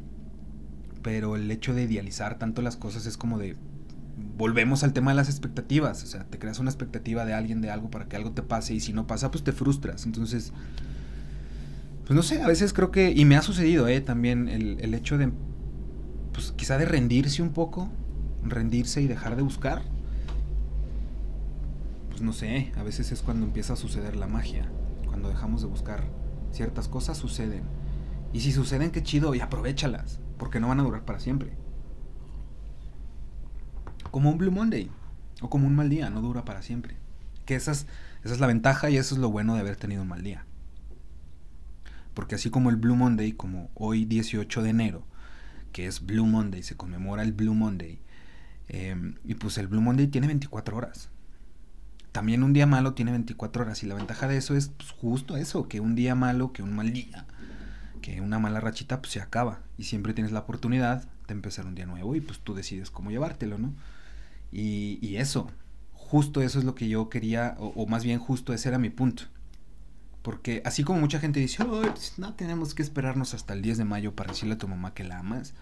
pero 1.02 1.34
el 1.34 1.50
hecho 1.50 1.74
de 1.74 1.82
idealizar 1.82 2.38
tanto 2.38 2.62
las 2.62 2.76
cosas 2.76 3.06
es 3.06 3.16
como 3.16 3.38
de, 3.38 3.56
volvemos 4.38 4.84
al 4.84 4.92
tema 4.92 5.10
de 5.10 5.16
las 5.16 5.28
expectativas, 5.28 6.04
o 6.04 6.06
sea, 6.06 6.26
te 6.26 6.38
creas 6.38 6.60
una 6.60 6.70
expectativa 6.70 7.24
de 7.24 7.34
alguien, 7.34 7.60
de 7.60 7.72
algo 7.72 7.90
para 7.90 8.06
que 8.06 8.14
algo 8.14 8.30
te 8.30 8.42
pase 8.42 8.72
y 8.74 8.78
si 8.78 8.92
no 8.92 9.08
pasa, 9.08 9.32
pues 9.32 9.42
te 9.42 9.50
frustras. 9.50 10.06
Entonces, 10.06 10.52
pues 12.06 12.14
no 12.14 12.22
sé, 12.22 12.40
a 12.40 12.46
veces 12.46 12.72
creo 12.72 12.92
que, 12.92 13.10
y 13.10 13.24
me 13.24 13.34
ha 13.34 13.42
sucedido, 13.42 13.88
¿eh? 13.88 14.00
También 14.00 14.48
el, 14.48 14.78
el 14.80 14.94
hecho 14.94 15.18
de, 15.18 15.32
pues 16.32 16.52
quizá 16.52 16.78
de 16.78 16.86
rendirse 16.86 17.42
un 17.42 17.52
poco, 17.52 17.88
rendirse 18.42 19.02
y 19.02 19.06
dejar 19.06 19.36
de 19.36 19.42
buscar. 19.42 19.82
Pues 22.10 22.22
no 22.22 22.32
sé, 22.32 22.72
a 22.76 22.82
veces 22.82 23.12
es 23.12 23.22
cuando 23.22 23.46
empieza 23.46 23.74
a 23.74 23.76
suceder 23.76 24.16
la 24.16 24.26
magia, 24.26 24.70
cuando 25.06 25.28
dejamos 25.28 25.62
de 25.62 25.68
buscar 25.68 26.04
ciertas 26.50 26.88
cosas 26.88 27.18
suceden. 27.18 27.64
Y 28.32 28.40
si 28.40 28.52
suceden, 28.52 28.90
qué 28.90 29.02
chido, 29.02 29.34
y 29.34 29.40
aprovechalas, 29.40 30.20
porque 30.38 30.60
no 30.60 30.68
van 30.68 30.80
a 30.80 30.84
durar 30.84 31.04
para 31.04 31.20
siempre. 31.20 31.52
Como 34.10 34.30
un 34.30 34.38
Blue 34.38 34.50
Monday, 34.50 34.90
o 35.40 35.50
como 35.50 35.66
un 35.66 35.74
mal 35.74 35.90
día, 35.90 36.08
no 36.10 36.22
dura 36.22 36.44
para 36.44 36.62
siempre. 36.62 36.96
Que 37.44 37.54
esas, 37.54 37.86
esa 38.24 38.34
es 38.34 38.40
la 38.40 38.46
ventaja 38.46 38.88
y 38.88 38.96
eso 38.96 39.14
es 39.14 39.20
lo 39.20 39.30
bueno 39.30 39.54
de 39.54 39.60
haber 39.60 39.76
tenido 39.76 40.02
un 40.02 40.08
mal 40.08 40.22
día. 40.22 40.46
Porque 42.14 42.34
así 42.34 42.50
como 42.50 42.70
el 42.70 42.76
Blue 42.76 42.96
Monday, 42.96 43.32
como 43.32 43.70
hoy 43.74 44.04
18 44.04 44.62
de 44.62 44.70
enero, 44.70 45.04
que 45.72 45.86
es 45.86 46.04
Blue 46.04 46.26
Monday, 46.26 46.62
se 46.62 46.76
conmemora 46.76 47.22
el 47.22 47.32
Blue 47.32 47.54
Monday, 47.54 47.98
em, 48.68 49.16
y 49.24 49.34
pues 49.34 49.58
el 49.58 49.68
Blue 49.68 49.80
Monday 49.80 50.06
tiene 50.06 50.26
24 50.26 50.76
horas. 50.76 51.10
También 52.12 52.42
un 52.42 52.52
día 52.52 52.66
malo 52.66 52.92
tiene 52.92 53.10
24 53.10 53.64
horas 53.64 53.82
y 53.82 53.86
la 53.86 53.94
ventaja 53.94 54.28
de 54.28 54.36
eso 54.36 54.54
es 54.54 54.68
pues, 54.68 54.90
justo 54.90 55.36
eso, 55.36 55.68
que 55.68 55.80
un 55.80 55.94
día 55.94 56.14
malo, 56.14 56.52
que 56.52 56.62
un 56.62 56.74
mal 56.74 56.92
día, 56.92 57.26
que 58.02 58.20
una 58.20 58.38
mala 58.38 58.60
rachita 58.60 59.00
pues 59.00 59.12
se 59.12 59.20
acaba 59.20 59.60
y 59.78 59.84
siempre 59.84 60.12
tienes 60.12 60.32
la 60.32 60.40
oportunidad 60.40 61.08
de 61.26 61.32
empezar 61.32 61.66
un 61.66 61.74
día 61.74 61.86
nuevo 61.86 62.14
y 62.14 62.20
pues 62.20 62.40
tú 62.40 62.54
decides 62.54 62.90
cómo 62.90 63.10
llevártelo, 63.10 63.58
¿no? 63.58 63.72
Y, 64.50 65.16
eso, 65.16 65.50
justo 65.94 66.42
eso 66.42 66.58
es 66.58 66.66
lo 66.66 66.74
que 66.74 66.88
yo 66.88 67.08
quería, 67.08 67.56
o, 67.58 67.68
o 67.68 67.86
más 67.86 68.04
bien 68.04 68.18
justo 68.18 68.52
ese 68.52 68.68
era 68.68 68.78
mi 68.78 68.90
punto 68.90 69.24
porque 70.22 70.62
así 70.64 70.84
como 70.84 71.00
mucha 71.00 71.18
gente 71.18 71.40
dice, 71.40 71.64
pues, 71.64 72.14
no 72.18 72.34
tenemos 72.34 72.74
que 72.74 72.82
esperarnos 72.82 73.34
hasta 73.34 73.54
el 73.54 73.62
10 73.62 73.78
de 73.78 73.84
mayo 73.84 74.14
para 74.14 74.32
decirle 74.32 74.54
a 74.54 74.58
tu 74.58 74.68
mamá 74.68 74.94
que 74.94 75.04
la 75.04 75.18
amas. 75.18 75.54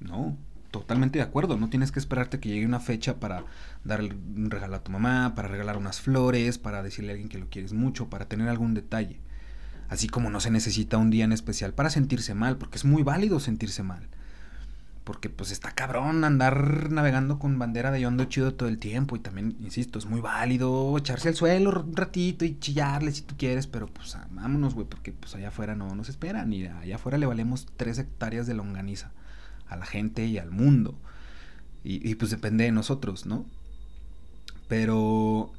No, 0.00 0.36
totalmente 0.70 1.18
de 1.18 1.24
acuerdo. 1.24 1.56
No 1.56 1.70
tienes 1.70 1.90
que 1.90 1.98
esperarte 1.98 2.40
que 2.40 2.50
llegue 2.50 2.66
una 2.66 2.80
fecha 2.80 3.18
para 3.18 3.44
darle 3.84 4.14
un 4.14 4.50
regalo 4.50 4.76
a 4.76 4.84
tu 4.84 4.92
mamá, 4.92 5.34
para 5.34 5.48
regalar 5.48 5.78
unas 5.78 6.00
flores, 6.00 6.58
para 6.58 6.82
decirle 6.82 7.10
a 7.10 7.12
alguien 7.12 7.28
que 7.28 7.38
lo 7.38 7.48
quieres 7.48 7.72
mucho, 7.72 8.10
para 8.10 8.26
tener 8.26 8.48
algún 8.48 8.74
detalle. 8.74 9.18
Así 9.88 10.08
como 10.08 10.30
no 10.30 10.40
se 10.40 10.50
necesita 10.50 10.98
un 10.98 11.10
día 11.10 11.24
en 11.24 11.32
especial 11.32 11.74
para 11.74 11.90
sentirse 11.90 12.34
mal, 12.34 12.58
porque 12.58 12.78
es 12.78 12.84
muy 12.84 13.02
válido 13.02 13.40
sentirse 13.40 13.82
mal. 13.82 14.08
Porque 15.10 15.28
pues 15.28 15.50
está 15.50 15.72
cabrón 15.72 16.22
andar 16.22 16.92
navegando 16.92 17.40
con 17.40 17.58
bandera 17.58 17.90
de 17.90 18.00
yondo 18.00 18.26
chido 18.26 18.54
todo 18.54 18.68
el 18.68 18.78
tiempo. 18.78 19.16
Y 19.16 19.18
también, 19.18 19.56
insisto, 19.58 19.98
es 19.98 20.06
muy 20.06 20.20
válido 20.20 20.96
echarse 20.96 21.26
al 21.26 21.34
suelo 21.34 21.70
un 21.70 21.96
ratito 21.96 22.44
y 22.44 22.60
chillarle 22.60 23.10
si 23.10 23.22
tú 23.22 23.34
quieres. 23.36 23.66
Pero 23.66 23.88
pues 23.88 24.14
ah, 24.14 24.28
vámonos, 24.30 24.74
güey, 24.74 24.86
porque 24.86 25.10
pues 25.10 25.34
allá 25.34 25.48
afuera 25.48 25.74
no 25.74 25.92
nos 25.96 26.08
esperan. 26.08 26.52
Y 26.52 26.66
allá 26.66 26.94
afuera 26.94 27.18
le 27.18 27.26
valemos 27.26 27.66
tres 27.76 27.98
hectáreas 27.98 28.46
de 28.46 28.54
longaniza 28.54 29.10
a 29.66 29.74
la 29.74 29.84
gente 29.84 30.26
y 30.26 30.38
al 30.38 30.52
mundo. 30.52 30.96
Y, 31.82 32.08
y 32.08 32.14
pues 32.14 32.30
depende 32.30 32.62
de 32.62 32.70
nosotros, 32.70 33.26
¿no? 33.26 33.46
Pero 34.68 35.50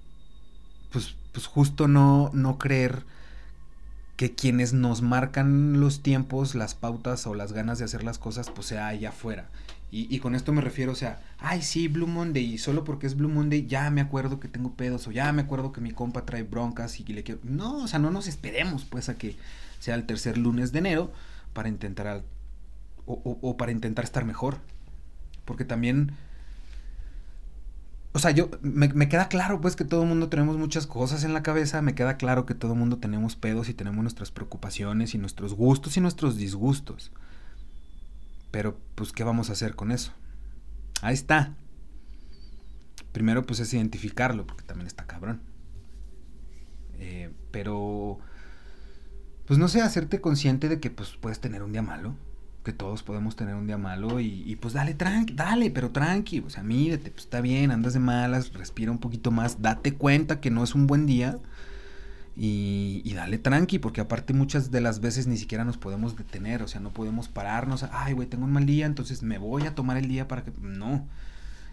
pues, 0.93 1.17
pues 1.33 1.45
justo 1.45 1.89
no, 1.89 2.31
no 2.33 2.57
creer 2.57 3.03
que 4.21 4.35
quienes 4.35 4.71
nos 4.71 5.01
marcan 5.01 5.79
los 5.79 6.03
tiempos, 6.03 6.53
las 6.53 6.75
pautas 6.75 7.25
o 7.25 7.33
las 7.33 7.53
ganas 7.53 7.79
de 7.79 7.85
hacer 7.85 8.03
las 8.03 8.19
cosas, 8.19 8.51
pues 8.51 8.67
sea 8.67 8.85
allá 8.85 9.09
afuera. 9.09 9.49
Y, 9.89 10.19
con 10.19 10.35
esto 10.35 10.53
me 10.53 10.61
refiero, 10.61 10.91
o 10.91 10.95
sea, 10.95 11.19
ay, 11.39 11.63
sí, 11.63 11.87
Blue 11.87 12.05
Monday, 12.05 12.53
y 12.53 12.59
solo 12.59 12.83
porque 12.83 13.07
es 13.07 13.17
Blue 13.17 13.29
Monday 13.29 13.65
ya 13.65 13.89
me 13.89 13.99
acuerdo 13.99 14.39
que 14.39 14.47
tengo 14.47 14.75
pedos, 14.75 15.07
o 15.07 15.11
ya 15.11 15.33
me 15.33 15.41
acuerdo 15.41 15.71
que 15.71 15.81
mi 15.81 15.89
compa 15.89 16.23
trae 16.23 16.43
broncas 16.43 16.99
y 16.99 17.03
le 17.03 17.23
quiero. 17.23 17.41
No, 17.43 17.77
o 17.77 17.87
sea, 17.87 17.97
no 17.97 18.11
nos 18.11 18.27
esperemos, 18.27 18.85
pues, 18.85 19.09
a 19.09 19.17
que 19.17 19.37
sea 19.79 19.95
el 19.95 20.05
tercer 20.05 20.37
lunes 20.37 20.71
de 20.71 20.77
enero 20.77 21.11
para 21.53 21.67
intentar. 21.67 22.23
o, 23.07 23.39
o 23.41 23.57
para 23.57 23.71
intentar 23.71 24.05
estar 24.05 24.23
mejor. 24.23 24.59
Porque 25.45 25.65
también 25.65 26.11
o 28.13 28.19
sea, 28.19 28.31
yo, 28.31 28.49
me, 28.61 28.89
me, 28.89 29.07
queda 29.07 29.29
claro 29.29 29.61
pues 29.61 29.77
que 29.77 29.85
todo 29.85 30.03
el 30.03 30.09
mundo 30.09 30.27
tenemos 30.27 30.57
muchas 30.57 30.85
cosas 30.85 31.23
en 31.23 31.33
la 31.33 31.43
cabeza, 31.43 31.81
me 31.81 31.95
queda 31.95 32.17
claro 32.17 32.45
que 32.45 32.53
todo 32.53 32.73
el 32.73 32.79
mundo 32.79 32.97
tenemos 32.97 33.37
pedos 33.37 33.69
y 33.69 33.73
tenemos 33.73 34.01
nuestras 34.01 34.31
preocupaciones 34.31 35.15
y 35.15 35.17
nuestros 35.17 35.53
gustos 35.53 35.95
y 35.95 36.01
nuestros 36.01 36.35
disgustos. 36.35 37.11
Pero 38.51 38.77
pues, 38.95 39.13
¿qué 39.13 39.23
vamos 39.23 39.49
a 39.49 39.53
hacer 39.53 39.75
con 39.75 39.91
eso? 39.91 40.11
Ahí 41.01 41.13
está. 41.13 41.55
Primero 43.13 43.43
pues 43.43 43.61
es 43.61 43.73
identificarlo, 43.73 44.45
porque 44.45 44.63
también 44.63 44.87
está 44.87 45.07
cabrón. 45.07 45.41
Eh, 46.95 47.31
pero, 47.51 48.19
pues 49.45 49.57
no 49.57 49.69
sé, 49.69 49.81
hacerte 49.81 50.19
consciente 50.19 50.67
de 50.67 50.81
que 50.81 50.89
pues 50.89 51.15
puedes 51.19 51.39
tener 51.39 51.63
un 51.63 51.71
día 51.71 51.81
malo 51.81 52.15
que 52.63 52.73
todos 52.73 53.01
podemos 53.01 53.35
tener 53.35 53.55
un 53.55 53.65
día 53.65 53.77
malo 53.77 54.19
y, 54.19 54.55
pues 54.61 54.73
dale 54.73 54.93
tranqui, 54.93 55.33
dale, 55.33 55.71
pero 55.71 55.89
tranqui, 55.91 56.39
o 56.39 56.49
sea, 56.49 56.63
mírate, 56.63 57.09
pues 57.09 57.25
está 57.25 57.41
bien, 57.41 57.71
andas 57.71 57.93
de 57.93 57.99
malas, 57.99 58.53
respira 58.53 58.91
un 58.91 58.99
poquito 58.99 59.31
más, 59.31 59.61
date 59.61 59.95
cuenta 59.95 60.39
que 60.39 60.51
no 60.51 60.63
es 60.63 60.75
un 60.75 60.85
buen 60.85 61.05
día 61.07 61.39
y, 62.35 63.01
y 63.03 63.13
dale 63.13 63.39
tranqui, 63.39 63.79
porque 63.79 64.01
aparte 64.01 64.33
muchas 64.33 64.69
de 64.69 64.81
las 64.81 64.99
veces 64.99 65.27
ni 65.27 65.37
siquiera 65.37 65.65
nos 65.65 65.77
podemos 65.77 66.15
detener, 66.15 66.61
o 66.61 66.67
sea, 66.67 66.81
no 66.81 66.91
podemos 66.91 67.27
pararnos, 67.29 67.83
ay, 67.91 68.13
güey, 68.13 68.27
tengo 68.27 68.45
un 68.45 68.53
mal 68.53 68.65
día, 68.65 68.85
entonces 68.85 69.23
me 69.23 69.39
voy 69.39 69.63
a 69.65 69.75
tomar 69.75 69.97
el 69.97 70.07
día 70.07 70.27
para 70.27 70.43
que... 70.43 70.51
No, 70.61 71.07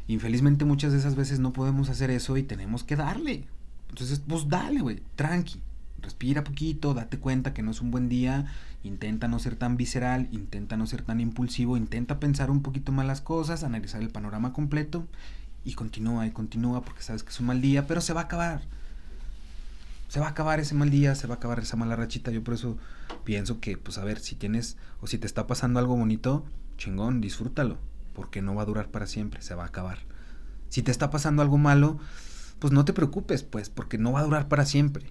infelizmente 0.06 0.64
muchas 0.64 0.92
de 0.92 0.98
esas 0.98 1.16
veces 1.16 1.38
no 1.38 1.52
podemos 1.52 1.90
hacer 1.90 2.10
eso 2.10 2.36
y 2.38 2.42
tenemos 2.42 2.82
que 2.82 2.96
darle. 2.96 3.44
Entonces, 3.90 4.22
pues 4.26 4.48
dale, 4.48 4.80
güey, 4.80 5.02
tranqui, 5.16 5.60
respira 6.00 6.44
poquito, 6.44 6.94
date 6.94 7.18
cuenta 7.18 7.54
que 7.54 7.62
no 7.62 7.70
es 7.70 7.80
un 7.80 7.90
buen 7.90 8.08
día 8.08 8.46
Intenta 8.84 9.26
no 9.26 9.38
ser 9.40 9.56
tan 9.56 9.76
visceral, 9.76 10.28
intenta 10.30 10.76
no 10.76 10.86
ser 10.86 11.02
tan 11.02 11.20
impulsivo, 11.20 11.76
intenta 11.76 12.20
pensar 12.20 12.50
un 12.50 12.62
poquito 12.62 12.92
más 12.92 13.06
las 13.06 13.20
cosas, 13.20 13.64
analizar 13.64 14.00
el 14.00 14.10
panorama 14.10 14.52
completo 14.52 15.06
y 15.64 15.74
continúa 15.74 16.26
y 16.26 16.30
continúa 16.30 16.82
porque 16.82 17.02
sabes 17.02 17.24
que 17.24 17.30
es 17.30 17.40
un 17.40 17.46
mal 17.46 17.60
día, 17.60 17.88
pero 17.88 18.00
se 18.00 18.12
va 18.12 18.22
a 18.22 18.24
acabar. 18.24 18.62
Se 20.06 20.20
va 20.20 20.26
a 20.26 20.30
acabar 20.30 20.60
ese 20.60 20.74
mal 20.74 20.90
día, 20.90 21.14
se 21.16 21.26
va 21.26 21.34
a 21.34 21.36
acabar 21.38 21.58
esa 21.58 21.76
mala 21.76 21.96
rachita. 21.96 22.30
Yo 22.30 22.42
por 22.42 22.54
eso 22.54 22.78
pienso 23.24 23.60
que, 23.60 23.76
pues 23.76 23.98
a 23.98 24.04
ver, 24.04 24.20
si 24.20 24.36
tienes 24.36 24.76
o 25.00 25.06
si 25.06 25.18
te 25.18 25.26
está 25.26 25.46
pasando 25.46 25.80
algo 25.80 25.96
bonito, 25.96 26.46
chingón, 26.78 27.20
disfrútalo, 27.20 27.78
porque 28.14 28.42
no 28.42 28.54
va 28.54 28.62
a 28.62 28.66
durar 28.66 28.90
para 28.90 29.06
siempre, 29.06 29.42
se 29.42 29.56
va 29.56 29.64
a 29.64 29.66
acabar. 29.66 29.98
Si 30.68 30.82
te 30.82 30.92
está 30.92 31.10
pasando 31.10 31.42
algo 31.42 31.58
malo, 31.58 31.98
pues 32.60 32.72
no 32.72 32.84
te 32.84 32.92
preocupes, 32.92 33.42
pues, 33.42 33.70
porque 33.70 33.98
no 33.98 34.12
va 34.12 34.20
a 34.20 34.24
durar 34.24 34.48
para 34.48 34.64
siempre. 34.64 35.10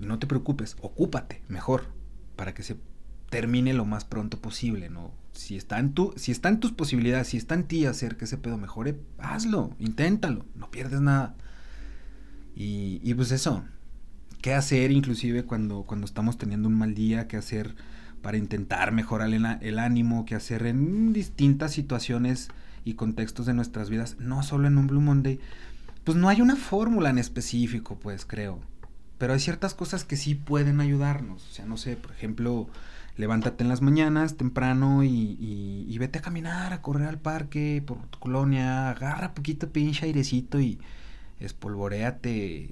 No 0.00 0.18
te 0.18 0.26
preocupes, 0.26 0.76
ocúpate 0.80 1.42
mejor 1.48 1.84
para 2.36 2.54
que 2.54 2.62
se 2.62 2.76
termine 3.28 3.74
lo 3.74 3.84
más 3.84 4.04
pronto 4.04 4.40
posible, 4.40 4.90
¿no? 4.90 5.12
Si 5.32 5.56
está 5.56 5.78
en 5.78 5.92
tu, 5.92 6.12
si 6.16 6.32
está 6.32 6.48
en 6.48 6.58
tus 6.58 6.72
posibilidades, 6.72 7.28
si 7.28 7.36
está 7.36 7.54
en 7.54 7.64
ti 7.64 7.86
hacer 7.86 8.16
que 8.16 8.24
ese 8.24 8.38
pedo 8.38 8.58
mejore, 8.58 8.98
hazlo, 9.18 9.76
inténtalo, 9.78 10.44
no 10.56 10.70
pierdes 10.70 11.00
nada. 11.00 11.36
Y, 12.56 13.00
y 13.02 13.14
pues 13.14 13.30
eso, 13.30 13.64
qué 14.42 14.54
hacer 14.54 14.90
inclusive 14.90 15.44
cuando, 15.44 15.84
cuando 15.84 16.06
estamos 16.06 16.38
teniendo 16.38 16.68
un 16.68 16.74
mal 16.74 16.94
día, 16.94 17.28
qué 17.28 17.36
hacer 17.36 17.76
para 18.22 18.36
intentar 18.36 18.92
mejorar 18.92 19.32
el, 19.32 19.46
el 19.60 19.78
ánimo, 19.78 20.24
qué 20.24 20.34
hacer 20.34 20.66
en 20.66 21.12
distintas 21.12 21.72
situaciones 21.72 22.48
y 22.84 22.94
contextos 22.94 23.46
de 23.46 23.54
nuestras 23.54 23.90
vidas, 23.90 24.16
no 24.18 24.42
solo 24.42 24.66
en 24.66 24.78
un 24.78 24.86
Blue 24.86 25.00
Monday. 25.00 25.38
Pues 26.04 26.16
no 26.16 26.28
hay 26.28 26.40
una 26.40 26.56
fórmula 26.56 27.10
en 27.10 27.18
específico, 27.18 27.98
pues 27.98 28.24
creo. 28.24 28.60
Pero 29.20 29.34
hay 29.34 29.38
ciertas 29.38 29.74
cosas 29.74 30.04
que 30.04 30.16
sí 30.16 30.34
pueden 30.34 30.80
ayudarnos. 30.80 31.46
O 31.46 31.52
sea, 31.52 31.66
no 31.66 31.76
sé, 31.76 31.94
por 31.94 32.10
ejemplo, 32.10 32.70
levántate 33.18 33.62
en 33.62 33.68
las 33.68 33.82
mañanas 33.82 34.38
temprano 34.38 35.04
y, 35.04 35.94
vete 35.98 36.20
a 36.20 36.22
caminar, 36.22 36.72
a 36.72 36.80
correr 36.80 37.06
al 37.06 37.18
parque 37.18 37.82
por 37.86 37.98
tu 38.06 38.18
colonia, 38.18 38.88
agarra 38.88 39.34
poquito 39.34 39.70
pinche 39.70 40.06
airecito 40.06 40.58
y 40.58 40.80
espolvoreate, 41.38 42.70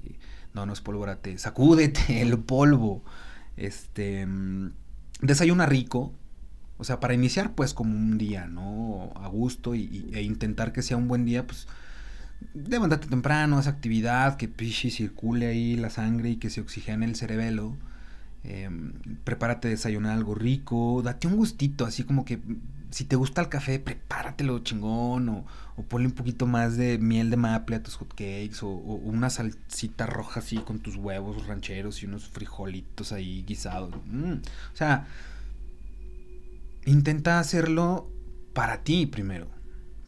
no, 0.54 0.64
no 0.64 0.72
espolvoreate, 0.72 1.36
sacúdete 1.36 2.22
el 2.22 2.38
polvo, 2.38 3.04
este, 3.58 4.24
mm, 4.24 4.72
desayuna 5.20 5.66
rico, 5.66 6.14
o 6.78 6.84
sea, 6.84 6.98
para 6.98 7.12
iniciar 7.12 7.54
pues 7.54 7.74
como 7.74 7.94
un 7.94 8.16
día, 8.16 8.46
¿no? 8.46 9.12
A 9.16 9.28
gusto 9.28 9.74
y, 9.74 10.08
e 10.14 10.22
intentar 10.22 10.72
que 10.72 10.80
sea 10.80 10.96
un 10.96 11.08
buen 11.08 11.26
día, 11.26 11.46
pues 11.46 11.68
levántate 12.54 13.08
temprano, 13.08 13.58
haz 13.58 13.66
actividad, 13.66 14.36
que 14.36 14.48
pichi 14.48 14.90
circule 14.90 15.46
ahí 15.46 15.76
la 15.76 15.90
sangre 15.90 16.30
y 16.30 16.36
que 16.36 16.50
se 16.50 16.60
oxigene 16.60 17.06
el 17.06 17.16
cerebelo 17.16 17.76
Em, 18.44 18.92
prepárate 19.24 19.68
a 19.68 19.70
desayunar 19.72 20.12
algo 20.16 20.34
rico, 20.34 21.02
date 21.02 21.26
un 21.26 21.36
gustito, 21.36 21.84
así 21.84 22.04
como 22.04 22.24
que 22.24 22.40
si 22.90 23.04
te 23.04 23.16
gusta 23.16 23.42
el 23.42 23.48
café, 23.48 23.78
prepáratelo 23.80 24.60
chingón 24.60 25.28
o, 25.28 25.44
o 25.76 25.82
ponle 25.82 26.06
un 26.06 26.14
poquito 26.14 26.46
más 26.46 26.76
de 26.76 26.98
miel 26.98 27.30
de 27.30 27.36
maple 27.36 27.76
a 27.76 27.82
tus 27.82 27.96
hotcakes 27.96 28.62
o, 28.62 28.68
o, 28.68 28.94
una 28.94 29.28
salsita 29.28 30.06
roja 30.06 30.40
así 30.40 30.56
con 30.58 30.78
tus 30.78 30.96
huevos 30.96 31.46
rancheros 31.46 32.02
y 32.02 32.06
unos 32.06 32.28
frijolitos 32.28 33.12
ahí 33.12 33.44
guisados. 33.46 33.94
Mm, 34.06 34.34
o 34.72 34.76
sea, 34.76 35.08
intenta 36.86 37.40
hacerlo 37.40 38.08
para 38.54 38.82
ti 38.84 39.06
primero, 39.06 39.48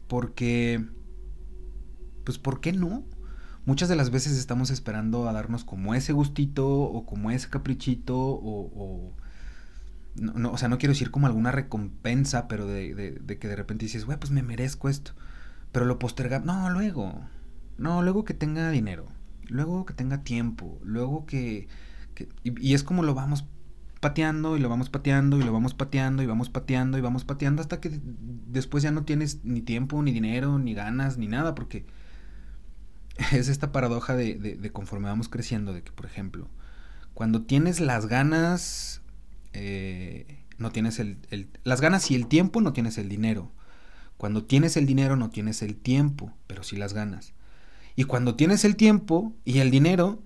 porque, 0.07 0.83
pues, 2.23 2.37
¿por 2.37 2.61
qué 2.61 2.73
no? 2.73 3.03
muchas 3.65 3.89
de 3.89 3.95
las 3.95 4.09
veces 4.09 4.37
estamos 4.37 4.69
esperando 4.71 5.27
a 5.29 5.33
darnos 5.33 5.63
como 5.63 5.93
ese 5.95 6.13
gustito 6.13 6.67
o 6.67 7.05
como 7.05 7.31
ese 7.31 7.49
caprichito 7.49 8.17
o... 8.17 9.13
no, 10.15 10.51
o 10.51 10.57
sea, 10.57 10.67
no 10.67 10.77
quiero 10.77 10.93
decir 10.93 11.11
como 11.11 11.27
alguna 11.27 11.51
recompensa, 11.51 12.47
pero 12.47 12.65
de, 12.65 12.93
de, 12.95 13.39
que 13.39 13.47
de 13.47 13.55
repente 13.55 13.85
dices, 13.85 14.05
güey, 14.05 14.17
pues 14.19 14.31
me 14.31 14.43
merezco 14.43 14.89
esto. 14.89 15.13
Pero 15.71 15.85
lo 15.85 15.99
posterga, 15.99 16.39
no, 16.39 16.69
luego. 16.69 17.21
No, 17.77 18.01
luego 18.01 18.25
que 18.25 18.33
tenga 18.33 18.69
dinero. 18.71 19.07
Luego 19.47 19.85
que 19.85 19.93
tenga 19.93 20.23
tiempo. 20.23 20.79
Luego 20.83 21.25
que... 21.25 21.67
y, 22.43 22.69
y 22.69 22.73
es 22.73 22.83
como 22.83 23.03
lo 23.03 23.13
vamos 23.13 23.45
pateando 24.01 24.57
y 24.57 24.59
lo 24.59 24.67
vamos 24.67 24.89
pateando 24.89 25.37
y 25.37 25.43
lo 25.43 25.53
vamos 25.53 25.75
pateando 25.75 26.23
y 26.23 26.25
vamos 26.25 26.49
pateando 26.49 26.97
y 26.97 27.01
vamos 27.01 27.23
pateando 27.23 27.61
hasta 27.61 27.79
que 27.79 28.01
después 28.47 28.83
ya 28.83 28.89
no 28.91 29.03
tienes 29.03 29.45
ni 29.45 29.61
tiempo, 29.61 30.01
ni 30.01 30.11
dinero, 30.11 30.57
ni 30.57 30.73
ganas, 30.73 31.19
ni 31.19 31.27
nada, 31.27 31.53
porque 31.53 31.85
es 33.31 33.47
esta 33.47 33.71
paradoja 33.71 34.15
de, 34.15 34.35
de, 34.35 34.71
conforme 34.71 35.07
vamos 35.07 35.29
creciendo, 35.29 35.73
de 35.73 35.83
que, 35.83 35.91
por 35.91 36.05
ejemplo, 36.05 36.47
cuando 37.13 37.43
tienes 37.43 37.79
las 37.79 38.07
ganas, 38.07 39.01
eh, 39.53 40.39
no 40.57 40.71
tienes 40.71 40.99
el, 40.99 41.17
Las 41.63 41.81
ganas 41.81 42.09
y 42.11 42.15
el 42.15 42.27
tiempo, 42.27 42.61
no 42.61 42.73
tienes 42.73 42.97
el 42.97 43.09
dinero. 43.09 43.51
Cuando 44.17 44.43
tienes 44.43 44.77
el 44.77 44.85
dinero, 44.85 45.15
no 45.15 45.29
tienes 45.29 45.61
el 45.61 45.75
tiempo, 45.75 46.31
pero 46.47 46.63
sí 46.63 46.75
las 46.75 46.93
ganas. 46.93 47.33
Y 47.95 48.05
cuando 48.05 48.35
tienes 48.35 48.63
el 48.65 48.75
tiempo 48.75 49.33
y 49.43 49.59
el 49.59 49.71
dinero, 49.71 50.21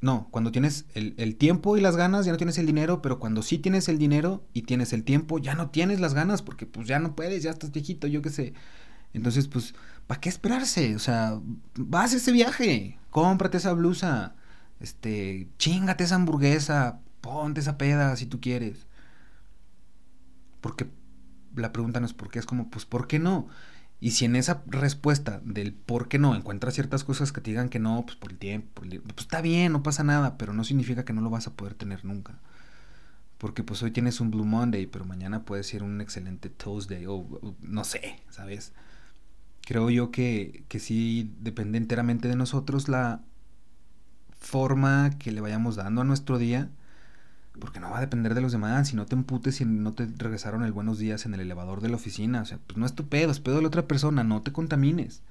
no, 0.00 0.28
cuando 0.30 0.52
tienes 0.52 0.86
el, 0.94 1.14
el, 1.18 1.36
tiempo 1.36 1.76
y 1.76 1.80
las 1.80 1.96
ganas, 1.96 2.24
ya 2.24 2.32
no 2.32 2.38
tienes 2.38 2.58
el 2.58 2.66
dinero, 2.66 3.02
pero 3.02 3.18
cuando 3.18 3.42
sí 3.42 3.58
tienes 3.58 3.88
el 3.88 3.98
dinero 3.98 4.44
y 4.52 4.62
tienes 4.62 4.92
el 4.92 5.02
tiempo, 5.02 5.38
ya 5.38 5.54
no 5.54 5.70
tienes 5.70 6.00
las 6.00 6.14
ganas, 6.14 6.42
porque 6.42 6.66
pues 6.66 6.86
ya 6.86 6.98
no 6.98 7.16
puedes, 7.16 7.42
ya 7.42 7.50
estás 7.50 7.72
viejito, 7.72 8.06
yo 8.06 8.22
qué 8.22 8.30
sé. 8.30 8.54
Entonces, 9.14 9.48
pues, 9.48 9.74
¿para 10.06 10.20
qué 10.20 10.28
esperarse? 10.28 10.94
O 10.96 10.98
sea, 10.98 11.40
vas 11.76 12.12
a 12.12 12.16
ese 12.16 12.32
viaje, 12.32 12.98
cómprate 13.10 13.56
esa 13.58 13.72
blusa, 13.72 14.34
este, 14.80 15.48
chingate 15.58 16.04
esa 16.04 16.16
hamburguesa, 16.16 17.00
ponte 17.20 17.60
esa 17.60 17.78
peda 17.78 18.16
si 18.16 18.26
tú 18.26 18.40
quieres. 18.40 18.86
Porque 20.60 20.88
la 21.56 21.72
pregunta 21.72 22.00
no 22.00 22.06
es 22.06 22.14
por 22.14 22.30
qué, 22.30 22.38
es 22.38 22.46
como, 22.46 22.70
pues, 22.70 22.84
¿por 22.84 23.06
qué 23.06 23.18
no? 23.18 23.48
Y 24.00 24.10
si 24.12 24.24
en 24.26 24.36
esa 24.36 24.62
respuesta 24.66 25.40
del 25.44 25.72
por 25.72 26.08
qué 26.08 26.18
no 26.18 26.34
encuentras 26.34 26.74
ciertas 26.74 27.04
cosas 27.04 27.32
que 27.32 27.40
te 27.40 27.50
digan 27.50 27.68
que 27.70 27.78
no, 27.78 28.04
pues 28.04 28.16
por 28.16 28.32
el 28.32 28.38
tiempo, 28.38 28.82
pues 28.82 29.00
está 29.18 29.40
bien, 29.40 29.72
no 29.72 29.82
pasa 29.82 30.04
nada, 30.04 30.36
pero 30.36 30.52
no 30.52 30.64
significa 30.64 31.04
que 31.04 31.12
no 31.14 31.22
lo 31.22 31.30
vas 31.30 31.46
a 31.46 31.54
poder 31.54 31.74
tener 31.74 32.04
nunca. 32.04 32.38
Porque 33.38 33.62
pues 33.62 33.82
hoy 33.82 33.90
tienes 33.92 34.20
un 34.20 34.30
Blue 34.30 34.44
Monday, 34.44 34.86
pero 34.86 35.04
mañana 35.04 35.44
puede 35.44 35.62
ser 35.64 35.82
un 35.82 36.00
excelente 36.00 36.50
Tuesday 36.50 37.06
o 37.06 37.26
no 37.60 37.84
sé, 37.84 38.20
¿sabes? 38.30 38.72
Creo 39.64 39.90
yo 39.90 40.10
que, 40.10 40.64
que 40.68 40.78
sí 40.78 41.32
depende 41.40 41.78
enteramente 41.78 42.28
de 42.28 42.36
nosotros 42.36 42.88
la 42.88 43.22
forma 44.38 45.10
que 45.18 45.32
le 45.32 45.40
vayamos 45.40 45.76
dando 45.76 46.02
a 46.02 46.04
nuestro 46.04 46.38
día, 46.38 46.70
porque 47.58 47.80
no 47.80 47.90
va 47.90 47.98
a 47.98 48.00
depender 48.00 48.34
de 48.34 48.40
los 48.40 48.52
demás, 48.52 48.88
si 48.88 48.96
no 48.96 49.06
te 49.06 49.14
emputes 49.14 49.60
y 49.60 49.64
no 49.64 49.92
te 49.92 50.06
regresaron 50.06 50.64
el 50.64 50.72
buenos 50.72 50.98
días 50.98 51.24
en 51.24 51.34
el 51.34 51.40
elevador 51.40 51.80
de 51.80 51.88
la 51.88 51.96
oficina, 51.96 52.42
o 52.42 52.44
sea, 52.44 52.58
pues 52.66 52.76
no 52.76 52.86
es 52.86 52.94
tu 52.94 53.08
pedo, 53.08 53.30
es 53.30 53.40
pedo 53.40 53.56
de 53.56 53.62
la 53.62 53.68
otra 53.68 53.88
persona, 53.88 54.24
no 54.24 54.42
te 54.42 54.52
contamines. 54.52 55.22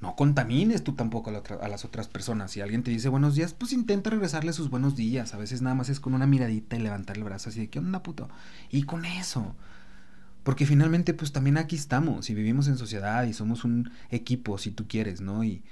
No 0.00 0.14
contamines 0.14 0.84
tú 0.84 0.92
tampoco 0.94 1.30
a, 1.30 1.64
a, 1.64 1.68
las 1.68 1.84
otras 1.84 2.06
personas. 2.06 2.52
Si 2.52 2.60
alguien 2.60 2.84
te 2.84 2.92
dice 2.92 3.08
buenos 3.08 3.34
días, 3.34 3.52
pues 3.52 3.72
intenta 3.72 4.10
regresarle 4.10 4.52
sus 4.52 4.70
buenos 4.70 4.94
días. 4.94 5.34
A 5.34 5.38
veces 5.38 5.60
nada 5.60 5.74
más 5.74 5.88
es 5.88 5.98
con 5.98 6.14
una 6.14 6.24
miradita 6.24 6.76
y 6.76 6.78
levantar 6.78 7.16
el 7.16 7.24
brazo 7.24 7.48
así 7.48 7.58
de, 7.58 7.68
¿qué 7.68 7.80
onda, 7.80 8.00
puto? 8.04 8.28
Y 8.70 8.84
con 8.84 9.04
eso. 9.04 9.56
Porque 10.48 10.64
finalmente, 10.64 11.12
pues 11.12 11.30
también 11.30 11.58
aquí 11.58 11.76
estamos 11.76 12.30
y 12.30 12.34
vivimos 12.34 12.68
en 12.68 12.78
sociedad 12.78 13.22
y 13.24 13.34
somos 13.34 13.64
un 13.64 13.90
equipo, 14.08 14.56
si 14.56 14.70
tú 14.70 14.88
quieres, 14.88 15.20
¿no? 15.20 15.44
Y, 15.44 15.62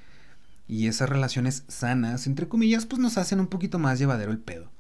y 0.69 0.87
esas 0.87 1.09
relaciones 1.09 1.65
sanas, 1.67 2.27
entre 2.27 2.47
comillas, 2.47 2.85
pues 2.85 3.01
nos 3.01 3.17
hacen 3.17 3.41
un 3.41 3.47
poquito 3.47 3.79
más 3.79 3.99
llevadero 3.99 4.33
el 4.33 4.39
pedo. 4.39 4.71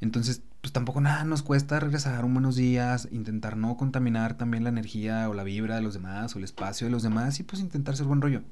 Entonces, 0.00 0.42
pues 0.60 0.72
tampoco 0.72 1.00
nada 1.00 1.24
nos 1.24 1.42
cuesta 1.42 1.80
regresar 1.80 2.24
un 2.24 2.34
buenos 2.34 2.54
días, 2.54 3.08
intentar 3.10 3.56
no 3.56 3.76
contaminar 3.76 4.36
también 4.36 4.62
la 4.62 4.70
energía 4.70 5.28
o 5.28 5.34
la 5.34 5.42
vibra 5.42 5.74
de 5.74 5.82
los 5.82 5.94
demás 5.94 6.36
o 6.36 6.38
el 6.38 6.44
espacio 6.44 6.86
de 6.86 6.92
los 6.92 7.02
demás 7.02 7.40
y 7.40 7.42
pues 7.42 7.60
intentar 7.60 7.96
ser 7.96 8.06
buen 8.06 8.20
rollo. 8.22 8.44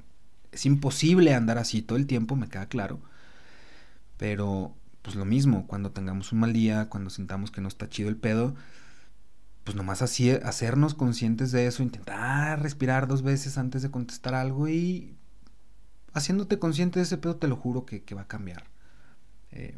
Es 0.50 0.66
imposible 0.66 1.34
andar 1.34 1.58
así 1.58 1.82
todo 1.82 1.98
el 1.98 2.08
tiempo, 2.08 2.34
me 2.34 2.48
queda 2.48 2.66
claro. 2.66 3.00
Pero, 4.16 4.74
pues 5.02 5.14
lo 5.14 5.24
mismo, 5.24 5.68
cuando 5.68 5.92
tengamos 5.92 6.32
un 6.32 6.40
mal 6.40 6.52
día, 6.52 6.88
cuando 6.88 7.10
sintamos 7.10 7.52
que 7.52 7.60
no 7.60 7.68
está 7.68 7.88
chido 7.88 8.08
el 8.08 8.16
pedo, 8.16 8.56
pues 9.64 9.76
nomás 9.76 10.02
así, 10.02 10.30
hacernos 10.30 10.94
conscientes 10.94 11.50
de 11.50 11.66
eso, 11.66 11.82
intentar 11.82 12.62
respirar 12.62 13.08
dos 13.08 13.22
veces 13.22 13.56
antes 13.56 13.82
de 13.82 13.90
contestar 13.90 14.34
algo 14.34 14.68
y 14.68 15.16
haciéndote 16.12 16.58
consciente 16.58 16.98
de 16.98 17.04
ese 17.04 17.16
pedo, 17.16 17.36
te 17.36 17.48
lo 17.48 17.56
juro 17.56 17.86
que, 17.86 18.02
va 18.14 18.22
a 18.22 18.28
cambiar. 18.28 18.64
Eh, 19.52 19.76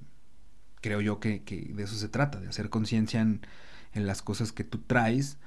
creo 0.81 1.01
yo 1.01 1.21
que, 1.21 1.41
de 1.41 1.83
eso 1.83 1.95
se 1.95 2.09
trata, 2.09 2.41
de 2.41 2.49
hacer 2.49 2.69
conciencia 2.69 3.21
en, 3.21 3.41
las 3.95 4.21
cosas 4.21 4.53
que 4.53 4.63
tú 4.63 4.81
traes 4.81 5.39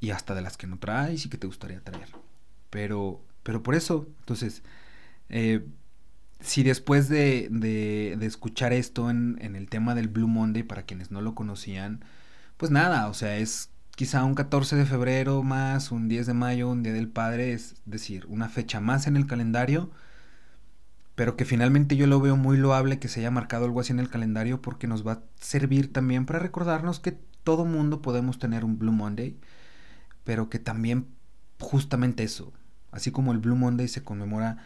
y 0.00 0.10
hasta 0.10 0.34
de 0.34 0.42
las 0.42 0.56
que 0.56 0.66
no 0.66 0.78
traes 0.80 1.26
y 1.26 1.28
que 1.28 1.38
te 1.38 1.46
gustaría 1.46 1.80
traer. 1.80 2.08
Pero, 2.70 3.22
pero 3.44 3.62
por 3.62 3.76
eso, 3.76 4.08
entonces, 4.18 4.64
eh, 5.28 5.64
si 6.40 6.64
después 6.64 7.08
de, 7.08 7.48
de, 7.50 8.26
escuchar 8.26 8.72
esto 8.72 9.10
en, 9.10 9.38
en 9.40 9.54
el 9.54 9.68
tema 9.68 9.94
del 9.94 10.08
Blue 10.08 10.26
Monday, 10.26 10.64
para 10.64 10.82
quienes 10.82 11.12
no 11.12 11.20
lo 11.20 11.36
conocían, 11.36 12.04
pues 12.56 12.72
nada, 12.72 13.08
o 13.08 13.14
sea, 13.14 13.36
es 13.36 13.70
quizá 13.96 14.24
un 14.24 14.34
14 14.34 14.76
de 14.76 14.86
febrero 14.86 15.42
más, 15.42 15.92
un 15.92 16.08
10 16.08 16.26
de 16.26 16.34
mayo, 16.34 16.68
un 16.68 16.82
Día 16.82 16.92
del 16.92 17.08
Padre, 17.08 17.52
es 17.52 17.76
decir, 17.84 18.26
una 18.28 18.48
fecha 18.48 18.80
más 18.80 19.06
en 19.06 19.16
el 19.16 19.26
calendario, 19.26 19.90
pero 21.14 21.36
que 21.36 21.44
finalmente 21.44 21.96
yo 21.96 22.06
lo 22.06 22.20
veo 22.20 22.36
muy 22.36 22.56
loable 22.56 22.98
que 22.98 23.08
se 23.08 23.20
haya 23.20 23.30
marcado 23.30 23.66
algo 23.66 23.80
así 23.80 23.92
en 23.92 24.00
el 24.00 24.10
calendario 24.10 24.60
porque 24.60 24.86
nos 24.88 25.06
va 25.06 25.12
a 25.12 25.22
servir 25.40 25.92
también 25.92 26.26
para 26.26 26.40
recordarnos 26.40 26.98
que 27.00 27.12
todo 27.44 27.64
mundo 27.64 28.02
podemos 28.02 28.38
tener 28.38 28.64
un 28.64 28.78
Blue 28.78 28.92
Monday, 28.92 29.38
pero 30.24 30.48
que 30.48 30.58
también 30.58 31.06
justamente 31.60 32.24
eso, 32.24 32.52
así 32.90 33.12
como 33.12 33.32
el 33.32 33.38
Blue 33.38 33.56
Monday 33.56 33.86
se 33.88 34.02
conmemora 34.02 34.58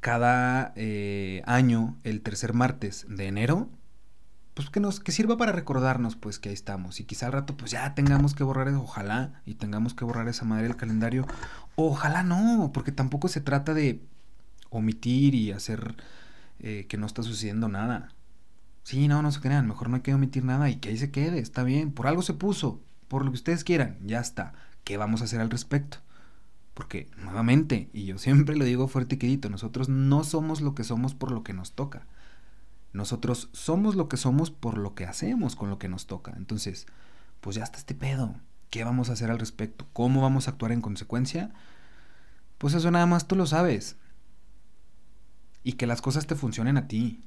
cada 0.00 0.72
eh, 0.76 1.42
año 1.44 1.98
el 2.04 2.22
tercer 2.22 2.54
martes 2.54 3.06
de 3.08 3.26
enero, 3.26 3.68
pues 4.64 4.70
que 4.70 4.80
nos 4.80 5.00
que 5.00 5.12
sirva 5.12 5.36
para 5.36 5.52
recordarnos 5.52 6.16
pues 6.16 6.38
que 6.38 6.48
ahí 6.50 6.54
estamos 6.54 7.00
y 7.00 7.04
quizá 7.04 7.26
al 7.26 7.32
rato 7.32 7.56
pues 7.56 7.70
ya 7.70 7.94
tengamos 7.94 8.34
que 8.34 8.44
borrar 8.44 8.68
ojalá 8.68 9.42
y 9.46 9.54
tengamos 9.54 9.94
que 9.94 10.04
borrar 10.04 10.28
esa 10.28 10.44
madre 10.44 10.64
del 10.64 10.76
calendario 10.76 11.26
ojalá 11.76 12.22
no 12.22 12.70
porque 12.72 12.92
tampoco 12.92 13.28
se 13.28 13.40
trata 13.40 13.74
de 13.74 14.02
omitir 14.70 15.34
y 15.34 15.52
hacer 15.52 15.96
eh, 16.60 16.86
que 16.88 16.96
no 16.96 17.06
está 17.06 17.22
sucediendo 17.22 17.68
nada 17.68 18.10
Sí, 18.82 19.08
no, 19.08 19.22
no 19.22 19.30
se 19.30 19.40
crean, 19.40 19.68
mejor 19.68 19.88
no 19.88 19.96
hay 19.96 20.02
que 20.02 20.14
omitir 20.14 20.44
nada 20.44 20.68
y 20.70 20.76
que 20.76 20.88
ahí 20.88 20.96
se 20.96 21.10
quede, 21.10 21.38
está 21.38 21.62
bien, 21.62 21.92
por 21.92 22.06
algo 22.06 22.22
se 22.22 22.34
puso, 22.34 22.80
por 23.08 23.24
lo 23.24 23.30
que 23.30 23.36
ustedes 23.36 23.62
quieran, 23.62 23.98
ya 24.04 24.20
está. 24.20 24.52
¿Qué 24.84 24.96
vamos 24.96 25.20
a 25.20 25.24
hacer 25.24 25.40
al 25.40 25.50
respecto? 25.50 25.98
Porque, 26.74 27.08
nuevamente, 27.22 27.90
y 27.92 28.04
yo 28.06 28.18
siempre 28.18 28.56
lo 28.56 28.64
digo 28.64 28.88
fuerte 28.88 29.16
y 29.16 29.18
quedito, 29.18 29.48
nosotros 29.50 29.88
no 29.88 30.24
somos 30.24 30.60
lo 30.60 30.74
que 30.74 30.84
somos 30.84 31.14
por 31.14 31.30
lo 31.30 31.44
que 31.44 31.52
nos 31.52 31.72
toca. 31.72 32.06
Nosotros 32.92 33.48
somos 33.52 33.94
lo 33.94 34.08
que 34.08 34.16
somos 34.16 34.50
por 34.50 34.78
lo 34.78 34.94
que 34.94 35.04
hacemos 35.04 35.56
con 35.56 35.70
lo 35.70 35.78
que 35.78 35.88
nos 35.88 36.06
toca. 36.06 36.32
Entonces, 36.36 36.86
pues 37.40 37.56
ya 37.56 37.64
está 37.64 37.78
este 37.78 37.94
pedo. 37.94 38.34
¿Qué 38.70 38.84
vamos 38.84 39.10
a 39.10 39.14
hacer 39.14 39.30
al 39.30 39.38
respecto? 39.38 39.86
¿Cómo 39.92 40.22
vamos 40.22 40.46
a 40.46 40.52
actuar 40.52 40.72
en 40.72 40.80
consecuencia? 40.80 41.52
Pues 42.58 42.74
eso 42.74 42.90
nada 42.90 43.06
más 43.06 43.26
tú 43.26 43.36
lo 43.36 43.46
sabes. 43.46 43.96
Y 45.64 45.72
que 45.72 45.86
las 45.86 46.02
cosas 46.02 46.26
te 46.26 46.34
funcionen 46.34 46.76
a 46.76 46.88
ti. 46.88 47.24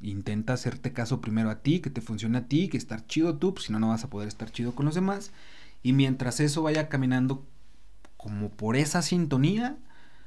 Intenta 0.00 0.52
hacerte 0.52 0.92
caso 0.92 1.20
primero 1.20 1.50
a 1.50 1.62
ti, 1.62 1.80
que 1.80 1.90
te 1.90 2.00
funcione 2.00 2.38
a 2.38 2.48
ti, 2.48 2.68
que 2.68 2.76
estar 2.76 3.06
chido 3.06 3.36
tú, 3.36 3.54
pues 3.54 3.66
si 3.66 3.72
no, 3.72 3.78
no 3.78 3.88
vas 3.88 4.04
a 4.04 4.10
poder 4.10 4.28
estar 4.28 4.50
chido 4.50 4.74
con 4.74 4.86
los 4.86 4.94
demás. 4.94 5.30
Y 5.82 5.92
mientras 5.92 6.40
eso 6.40 6.62
vaya 6.62 6.88
caminando 6.88 7.46
como 8.16 8.50
por 8.50 8.76
esa 8.76 9.02
sintonía, 9.02 9.76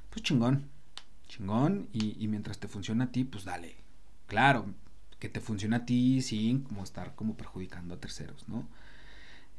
pues 0.10 0.24
chingón, 0.24 0.69
chingón. 1.28 1.88
Y, 1.93 2.28
mientras 2.28 2.60
te 2.60 2.67
funciona 2.67 3.06
a 3.06 3.12
ti, 3.12 3.24
pues 3.24 3.45
dale. 3.45 3.76
Claro, 4.28 4.66
que 5.20 5.30
te 5.30 5.40
funcione 5.40 5.76
a 5.76 5.86
ti 5.86 6.22
sin 6.22 6.62
como 6.62 6.84
estar 6.84 7.16
como 7.16 7.36
perjudicando 7.36 7.96
a 7.96 8.00
terceros, 8.00 8.48
¿no? 8.48 8.68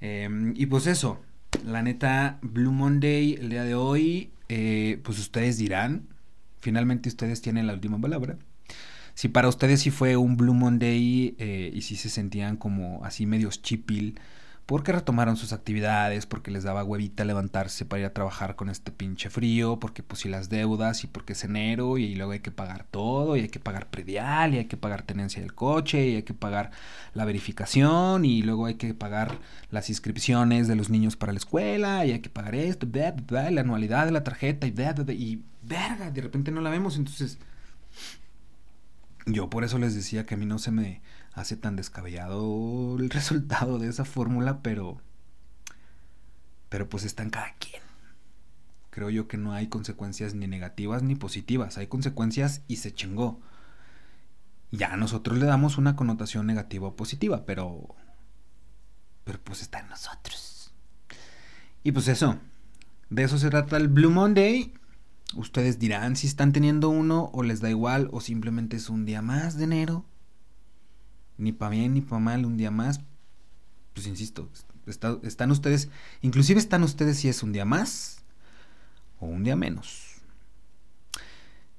Em, 0.00 0.52
y 0.56 0.66
pues 0.66 0.86
eso, 0.86 1.20
la 1.64 1.82
neta, 1.82 2.38
Blue 2.42 2.72
Monday 2.72 3.34
el 3.34 3.48
día 3.50 3.64
de 3.64 3.74
hoy, 3.74 4.30
eh, 4.48 5.00
pues 5.04 5.18
ustedes 5.18 5.58
dirán, 5.58 6.08
finalmente 6.58 7.08
ustedes 7.08 7.40
tienen 7.42 7.66
la 7.66 7.74
última 7.74 8.00
palabra 8.00 8.38
si 9.16 9.28
para 9.28 9.48
ustedes 9.48 9.80
sí 9.80 9.90
fue 9.90 10.14
un 10.16 10.36
Blue 10.36 10.52
Monday 10.52 11.34
eh, 11.38 11.70
y 11.74 11.80
si 11.80 11.96
se 11.96 12.10
sentían 12.10 12.58
como 12.58 13.02
así 13.02 13.24
medios 13.24 13.62
chipil, 13.62 14.20
porque 14.66 14.90
retomaron 14.90 15.36
sus 15.36 15.52
actividades, 15.52 16.26
porque 16.26 16.50
les 16.50 16.64
daba 16.64 16.82
huevita 16.82 17.24
levantarse 17.24 17.84
para 17.84 18.00
ir 18.00 18.06
a 18.06 18.12
trabajar 18.12 18.56
con 18.56 18.68
este 18.68 18.90
pinche 18.90 19.30
frío, 19.30 19.78
porque 19.78 20.02
si 20.14 20.28
las 20.28 20.48
deudas 20.48 21.04
y 21.04 21.06
porque 21.06 21.34
es 21.34 21.44
enero 21.44 21.98
y 21.98 22.16
luego 22.16 22.32
hay 22.32 22.40
que 22.40 22.50
pagar 22.50 22.84
todo 22.90 23.36
y 23.36 23.42
hay 23.42 23.48
que 23.48 23.60
pagar 23.60 23.86
predial 23.88 24.54
y 24.54 24.58
hay 24.58 24.64
que 24.64 24.76
pagar 24.76 25.02
tenencia 25.02 25.40
del 25.40 25.54
coche 25.54 26.08
y 26.08 26.16
hay 26.16 26.22
que 26.24 26.34
pagar 26.34 26.72
la 27.14 27.24
verificación 27.24 28.24
y 28.24 28.42
luego 28.42 28.66
hay 28.66 28.74
que 28.74 28.92
pagar 28.92 29.38
las 29.70 29.88
inscripciones 29.88 30.66
de 30.66 30.74
los 30.74 30.90
niños 30.90 31.16
para 31.16 31.32
la 31.32 31.38
escuela 31.38 32.04
y 32.04 32.10
hay 32.10 32.20
que 32.20 32.30
pagar 32.30 32.56
esto, 32.56 32.88
la 33.30 33.60
anualidad 33.60 34.06
de 34.06 34.12
la 34.12 34.24
tarjeta 34.24 34.66
y, 34.66 34.74
y 35.12 35.44
verga, 35.62 36.10
de 36.10 36.20
repente 36.22 36.50
no 36.50 36.60
la 36.60 36.70
vemos, 36.70 36.96
entonces 36.96 37.38
yo 39.26 39.50
por 39.50 39.64
eso 39.64 39.78
les 39.78 39.94
decía 39.94 40.24
que 40.24 40.34
a 40.34 40.38
mí 40.38 40.46
no 40.46 40.58
se 40.58 40.70
me 40.70 41.02
hace 41.34 41.56
tan 41.56 41.76
descabellado 41.76 42.96
el 42.98 43.10
resultado 43.10 43.78
de 43.78 43.88
esa 43.88 44.04
fórmula, 44.04 44.62
pero 44.62 45.00
pero 46.68 46.88
pues 46.88 47.04
está 47.04 47.22
en 47.22 47.30
cada 47.30 47.54
quien. 47.54 47.82
Creo 48.90 49.10
yo 49.10 49.28
que 49.28 49.36
no 49.36 49.52
hay 49.52 49.68
consecuencias 49.68 50.34
ni 50.34 50.46
negativas 50.46 51.02
ni 51.02 51.14
positivas, 51.14 51.78
hay 51.78 51.86
consecuencias 51.86 52.62
y 52.66 52.76
se 52.76 52.92
chingó. 52.92 53.40
Ya 54.72 54.96
nosotros 54.96 55.38
le 55.38 55.46
damos 55.46 55.78
una 55.78 55.96
connotación 55.96 56.46
negativa 56.46 56.88
o 56.88 56.96
positiva, 56.96 57.44
pero 57.46 57.94
pero 59.24 59.40
pues 59.42 59.60
está 59.60 59.80
en 59.80 59.88
nosotros. 59.88 60.72
Y 61.82 61.92
pues 61.92 62.08
eso, 62.08 62.38
de 63.10 63.24
eso 63.24 63.38
se 63.38 63.50
trata 63.50 63.76
el 63.76 63.88
Blue 63.88 64.10
Monday. 64.10 64.72
Ustedes 65.34 65.78
dirán 65.78 66.16
si 66.16 66.26
están 66.26 66.52
teniendo 66.52 66.88
uno 66.88 67.30
o 67.32 67.42
les 67.42 67.60
da 67.60 67.68
igual 67.68 68.08
o 68.12 68.20
simplemente 68.20 68.76
es 68.76 68.88
un 68.88 69.04
día 69.04 69.22
más 69.22 69.56
de 69.56 69.64
enero. 69.64 70.04
Ni 71.36 71.52
para 71.52 71.70
bien 71.70 71.94
ni 71.94 72.00
para 72.00 72.20
mal, 72.20 72.46
un 72.46 72.56
día 72.56 72.70
más. 72.70 73.00
Pues 73.92 74.06
insisto, 74.06 74.48
están 74.86 75.50
ustedes, 75.50 75.88
inclusive 76.22 76.60
están 76.60 76.82
ustedes 76.82 77.18
si 77.18 77.28
es 77.28 77.42
un 77.42 77.52
día 77.52 77.64
más 77.64 78.18
o 79.18 79.26
un 79.26 79.42
día 79.42 79.56
menos. 79.56 80.16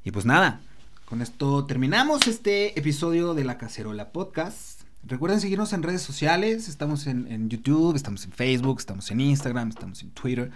Y 0.04 0.12
pues 0.12 0.26
nada, 0.26 0.62
con 1.06 1.22
esto 1.22 1.66
terminamos 1.66 2.28
este 2.28 2.78
episodio 2.78 3.34
de 3.34 3.46
La 3.46 3.58
Cacerola 3.58 4.12
Podcast. 4.12 4.77
Recuerden 5.04 5.40
seguirnos 5.40 5.72
en 5.72 5.84
redes 5.84 6.02
sociales, 6.02 6.68
estamos 6.68 7.08
en, 7.08 7.50
YouTube, 7.50 7.96
estamos 7.96 8.26
en 8.26 8.32
Facebook, 8.32 8.80
estamos 8.80 9.10
en 9.10 9.22
Instagram, 9.22 9.70
estamos 9.70 10.02
en 10.02 10.12
Twitter. 10.12 10.52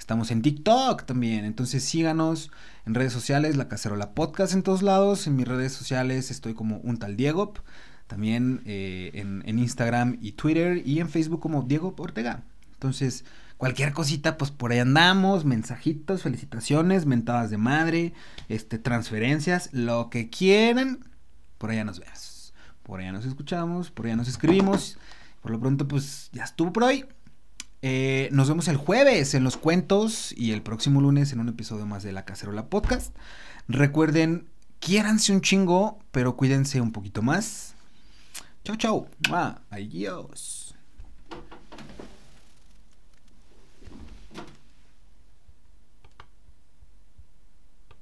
Estamos 0.00 0.30
en 0.30 0.40
TikTok 0.40 1.04
también. 1.04 1.44
Entonces 1.44 1.84
síganos 1.84 2.50
en 2.86 2.94
redes 2.94 3.12
sociales, 3.12 3.56
La 3.56 3.68
Cacerola 3.68 4.14
Podcast 4.14 4.54
en 4.54 4.62
todos 4.62 4.80
lados. 4.82 5.26
En 5.26 5.36
mis 5.36 5.46
redes 5.46 5.72
sociales 5.72 6.30
estoy 6.30 6.54
como 6.54 6.78
un 6.78 6.98
tal 6.98 7.18
Diego. 7.18 7.52
También 8.06 8.62
eh, 8.64 9.10
en, 9.12 9.58
Instagram 9.58 10.16
y 10.22 10.32
Twitter. 10.32 10.82
Y 10.86 11.00
en 11.00 11.10
Facebook 11.10 11.40
como 11.40 11.62
Diego 11.62 11.94
Ortega. 11.98 12.42
Entonces, 12.72 13.26
cualquier 13.58 13.92
cosita, 13.92 14.38
pues 14.38 14.50
por 14.50 14.72
ahí 14.72 14.78
andamos. 14.78 15.44
Mensajitos, 15.44 16.22
felicitaciones, 16.22 17.04
mentadas 17.04 17.50
de 17.50 17.58
madre, 17.58 18.14
este, 18.48 18.78
transferencias, 18.78 19.68
lo 19.72 20.08
que 20.08 20.30
quieran. 20.30 21.00
Por 21.58 21.70
allá 21.70 21.84
nos 21.84 22.00
veas. 22.00 22.29
Por 22.90 22.98
allá 22.98 23.12
nos 23.12 23.24
escuchamos, 23.24 23.92
por 23.92 24.06
allá 24.06 24.16
nos 24.16 24.26
escribimos. 24.26 24.98
Por 25.42 25.52
lo 25.52 25.60
pronto, 25.60 25.86
pues 25.86 26.28
ya 26.32 26.42
estuvo 26.42 26.72
por 26.72 26.82
hoy. 26.82 27.06
Eh, 27.82 28.28
nos 28.32 28.48
vemos 28.48 28.66
el 28.66 28.76
jueves 28.78 29.34
en 29.34 29.44
los 29.44 29.56
cuentos 29.56 30.34
y 30.36 30.50
el 30.50 30.60
próximo 30.60 31.00
lunes 31.00 31.32
en 31.32 31.38
un 31.38 31.48
episodio 31.48 31.86
más 31.86 32.02
de 32.02 32.10
La 32.10 32.24
Cacerola 32.24 32.66
Podcast. 32.66 33.14
Recuerden, 33.68 34.48
quiéranse 34.80 35.32
un 35.32 35.40
chingo, 35.40 36.00
pero 36.10 36.36
cuídense 36.36 36.80
un 36.80 36.90
poquito 36.90 37.22
más. 37.22 37.76
Chau, 38.64 38.74
chau. 38.74 39.06
Adiós. 39.70 40.74